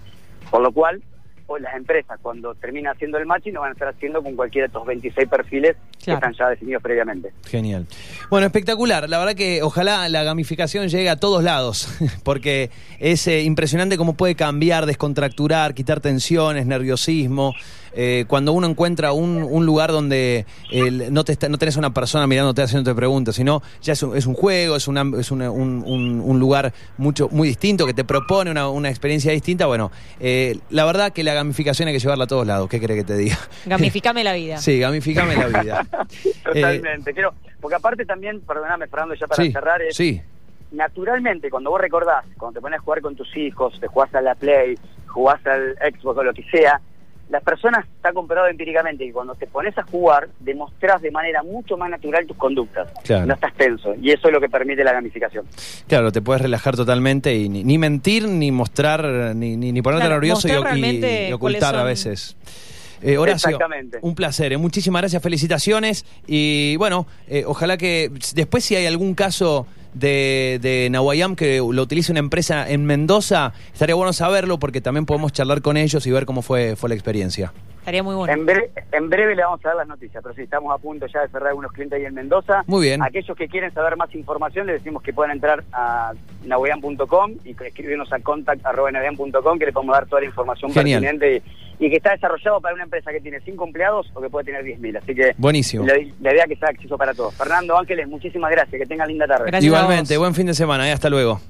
Por 0.50 0.62
lo 0.62 0.72
cual, 0.72 1.02
hoy 1.46 1.60
las 1.60 1.74
empresas, 1.74 2.18
cuando 2.22 2.54
terminan 2.54 2.94
haciendo 2.94 3.18
el 3.18 3.26
matching, 3.26 3.52
lo 3.54 3.60
van 3.60 3.70
a 3.70 3.72
estar 3.72 3.88
haciendo 3.88 4.22
con 4.22 4.34
cualquiera 4.36 4.64
de 4.64 4.68
estos 4.68 4.86
26 4.86 5.28
perfiles 5.28 5.76
que 6.02 6.12
están 6.12 6.32
ya 6.32 6.48
definidos 6.48 6.82
previamente. 6.82 7.32
Genial. 7.44 7.86
Bueno, 8.30 8.46
espectacular. 8.46 9.08
La 9.10 9.18
verdad 9.18 9.34
que 9.34 9.62
ojalá 9.62 10.08
la 10.08 10.22
gamificación 10.22 10.88
llegue 10.88 11.10
a 11.10 11.16
todos 11.16 11.42
lados, 11.44 11.88
porque 12.24 12.70
es 12.98 13.26
eh, 13.26 13.42
impresionante 13.42 13.98
cómo 13.98 14.14
puede 14.14 14.34
cambiar, 14.34 14.86
descontracturar, 14.86 15.74
quitar 15.74 16.00
tensiones, 16.00 16.66
nerviosismo. 16.66 17.54
Eh, 17.94 18.24
cuando 18.28 18.52
uno 18.52 18.66
encuentra 18.66 19.12
un, 19.12 19.42
un 19.42 19.66
lugar 19.66 19.92
donde 19.92 20.46
el- 20.70 21.12
no, 21.12 21.24
te 21.24 21.32
está- 21.32 21.48
no 21.48 21.58
tenés 21.58 21.76
una 21.76 21.92
persona 21.92 22.26
mirándote 22.26 22.62
haciéndote 22.62 22.94
preguntas, 22.94 23.34
sino 23.36 23.62
ya 23.82 23.92
es 23.92 24.02
un, 24.02 24.16
es 24.16 24.26
un 24.26 24.34
juego, 24.34 24.76
es, 24.76 24.88
una- 24.88 25.04
es 25.18 25.30
una- 25.30 25.50
un, 25.50 25.82
un- 25.86 26.20
un 26.24 26.40
lugar 26.40 26.72
mucho 26.96 27.28
muy 27.30 27.48
distinto 27.48 27.84
que 27.86 27.94
te 27.94 28.04
propone 28.04 28.50
una, 28.50 28.68
una 28.68 28.88
experiencia 28.88 29.30
distinta. 29.32 29.66
Bueno, 29.66 29.90
eh, 30.20 30.58
la 30.70 30.84
verdad 30.84 31.12
que 31.12 31.22
la 31.22 31.34
gamificación 31.34 31.88
hay 31.88 31.94
que 31.94 32.00
llevarla 32.00 32.24
a 32.24 32.28
todos 32.28 32.46
lados. 32.46 32.68
¿Qué 32.68 32.80
crees 32.80 33.00
que 33.00 33.04
te 33.04 33.16
diga? 33.16 33.38
Gamificame 33.66 34.24
la 34.24 34.32
vida. 34.34 34.56
Sí, 34.62 34.78
gamificame 34.78 35.34
la 35.36 35.46
vida. 35.62 35.86
Totalmente. 36.44 37.12
Quiero, 37.12 37.34
porque 37.60 37.76
aparte 37.76 38.04
también, 38.04 38.40
perdóname 38.40 38.86
Fernando, 38.86 39.14
ya 39.14 39.26
para 39.26 39.42
sí, 39.42 39.52
cerrar, 39.52 39.82
es, 39.82 39.96
sí. 39.96 40.20
naturalmente, 40.70 41.50
cuando 41.50 41.70
vos 41.70 41.80
recordás, 41.80 42.24
cuando 42.38 42.58
te 42.58 42.62
pones 42.62 42.78
a 42.78 42.82
jugar 42.82 43.00
con 43.02 43.14
tus 43.16 43.36
hijos, 43.36 43.78
te 43.80 43.86
jugás 43.86 44.14
a 44.14 44.20
la 44.20 44.34
Play, 44.34 44.76
jugás 45.06 45.44
al 45.46 45.74
Xbox 45.92 46.18
o 46.18 46.22
lo 46.24 46.32
que 46.32 46.42
sea, 46.50 46.80
las 47.32 47.42
personas 47.42 47.86
está 47.96 48.12
comprobado 48.12 48.48
empíricamente 48.50 49.06
que 49.06 49.12
cuando 49.12 49.34
te 49.34 49.46
pones 49.46 49.76
a 49.78 49.82
jugar, 49.84 50.28
demostrás 50.38 51.00
de 51.00 51.10
manera 51.10 51.42
mucho 51.42 51.78
más 51.78 51.88
natural 51.88 52.26
tus 52.26 52.36
conductas. 52.36 52.88
Claro. 53.04 53.24
No 53.26 53.32
estás 53.34 53.54
tenso. 53.54 53.94
Y 54.00 54.10
eso 54.10 54.28
es 54.28 54.34
lo 54.34 54.40
que 54.40 54.50
permite 54.50 54.84
la 54.84 54.92
gamificación. 54.92 55.46
Claro, 55.88 56.12
te 56.12 56.20
puedes 56.20 56.42
relajar 56.42 56.76
totalmente 56.76 57.34
y 57.34 57.48
ni, 57.48 57.64
ni 57.64 57.78
mentir, 57.78 58.28
ni 58.28 58.52
mostrar, 58.52 59.34
ni, 59.34 59.56
ni, 59.56 59.72
ni 59.72 59.80
ponerte 59.82 60.02
Claro, 60.06 60.16
nervioso 60.20 60.46
y, 60.46 60.50
y- 61.30 61.32
ocultar 61.32 61.74
a 61.74 61.84
veces. 61.84 62.36
Eh, 63.00 63.16
Horacio, 63.18 63.48
Exactamente. 63.48 63.98
un 64.02 64.14
placer, 64.14 64.52
eh, 64.52 64.58
muchísimas 64.58 65.02
gracias, 65.02 65.20
felicitaciones 65.22 66.04
y 66.26 66.76
bueno, 66.76 67.06
eh, 67.26 67.42
ojalá 67.46 67.76
que 67.76 68.12
después 68.34 68.62
si 68.62 68.76
hay 68.76 68.86
algún 68.86 69.14
caso 69.14 69.66
de, 69.94 70.58
de 70.62 70.88
Nahuayam 70.90 71.36
que 71.36 71.58
lo 71.58 71.82
utilice 71.82 72.12
una 72.12 72.20
empresa 72.20 72.68
en 72.68 72.84
Mendoza, 72.84 73.52
estaría 73.72 73.94
bueno 73.94 74.12
saberlo 74.12 74.58
porque 74.58 74.80
también 74.80 75.06
podemos 75.06 75.32
charlar 75.32 75.62
con 75.62 75.76
ellos 75.76 76.06
y 76.06 76.10
ver 76.10 76.26
cómo 76.26 76.42
fue, 76.42 76.76
fue 76.76 76.88
la 76.88 76.94
experiencia. 76.94 77.52
Estaría 77.82 78.04
muy 78.04 78.14
bueno. 78.14 78.32
En, 78.32 78.46
bre- 78.46 78.70
en 78.92 79.10
breve 79.10 79.34
le 79.34 79.42
vamos 79.42 79.58
a 79.64 79.68
dar 79.70 79.76
las 79.78 79.88
noticias, 79.88 80.22
pero 80.22 80.32
sí, 80.36 80.42
estamos 80.42 80.72
a 80.72 80.78
punto 80.78 81.06
ya 81.08 81.22
de 81.22 81.28
cerrar 81.30 81.48
algunos 81.48 81.72
clientes 81.72 81.98
ahí 81.98 82.04
en 82.04 82.14
Mendoza. 82.14 82.62
Muy 82.68 82.86
bien. 82.86 83.02
Aquellos 83.02 83.36
que 83.36 83.48
quieren 83.48 83.74
saber 83.74 83.96
más 83.96 84.14
información, 84.14 84.68
les 84.68 84.76
decimos 84.76 85.02
que 85.02 85.12
puedan 85.12 85.32
entrar 85.32 85.64
a 85.72 86.12
nahuean.com 86.44 87.32
y 87.44 87.50
escribirnos 87.50 88.12
a 88.12 88.20
contact.nahuean.com 88.20 89.58
que 89.58 89.66
le 89.66 89.72
podemos 89.72 89.94
dar 89.96 90.06
toda 90.06 90.20
la 90.20 90.26
información 90.28 90.72
Genial. 90.72 91.00
pertinente 91.02 91.42
y, 91.80 91.86
y 91.86 91.90
que 91.90 91.96
está 91.96 92.12
desarrollado 92.12 92.60
para 92.60 92.74
una 92.76 92.84
empresa 92.84 93.10
que 93.10 93.20
tiene 93.20 93.40
5 93.40 93.64
empleados 93.66 94.08
o 94.14 94.20
que 94.20 94.30
puede 94.30 94.44
tener 94.46 94.62
10.000. 94.64 94.98
Así 94.98 95.14
que 95.14 95.34
Buenísimo. 95.36 95.84
la, 95.84 95.94
la 96.20 96.32
idea 96.32 96.44
es 96.44 96.48
que 96.50 96.56
sea 96.56 96.68
acceso 96.68 96.96
para 96.96 97.14
todos. 97.14 97.34
Fernando 97.34 97.76
Ángeles, 97.76 98.06
muchísimas 98.06 98.52
gracias. 98.52 98.80
Que 98.80 98.86
tengan 98.86 99.08
linda 99.08 99.26
tarde. 99.26 99.46
Gracias 99.46 99.64
Igualmente, 99.64 100.16
buen 100.18 100.34
fin 100.36 100.46
de 100.46 100.54
semana, 100.54 100.88
eh, 100.88 100.92
hasta 100.92 101.10
luego. 101.10 101.40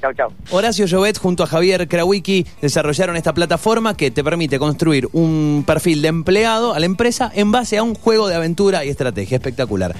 Chau, 0.00 0.12
chau. 0.14 0.32
Horacio 0.50 0.86
Llobet 0.86 1.18
junto 1.18 1.42
a 1.42 1.46
Javier 1.46 1.88
Krawicki 1.88 2.46
desarrollaron 2.60 3.16
esta 3.16 3.34
plataforma 3.34 3.96
que 3.96 4.10
te 4.10 4.22
permite 4.22 4.58
construir 4.58 5.08
un 5.12 5.64
perfil 5.66 6.02
de 6.02 6.08
empleado 6.08 6.74
a 6.74 6.80
la 6.80 6.86
empresa 6.86 7.30
en 7.34 7.50
base 7.50 7.78
a 7.78 7.82
un 7.82 7.94
juego 7.94 8.28
de 8.28 8.36
aventura 8.36 8.84
y 8.84 8.88
estrategia 8.88 9.36
espectacular. 9.36 9.94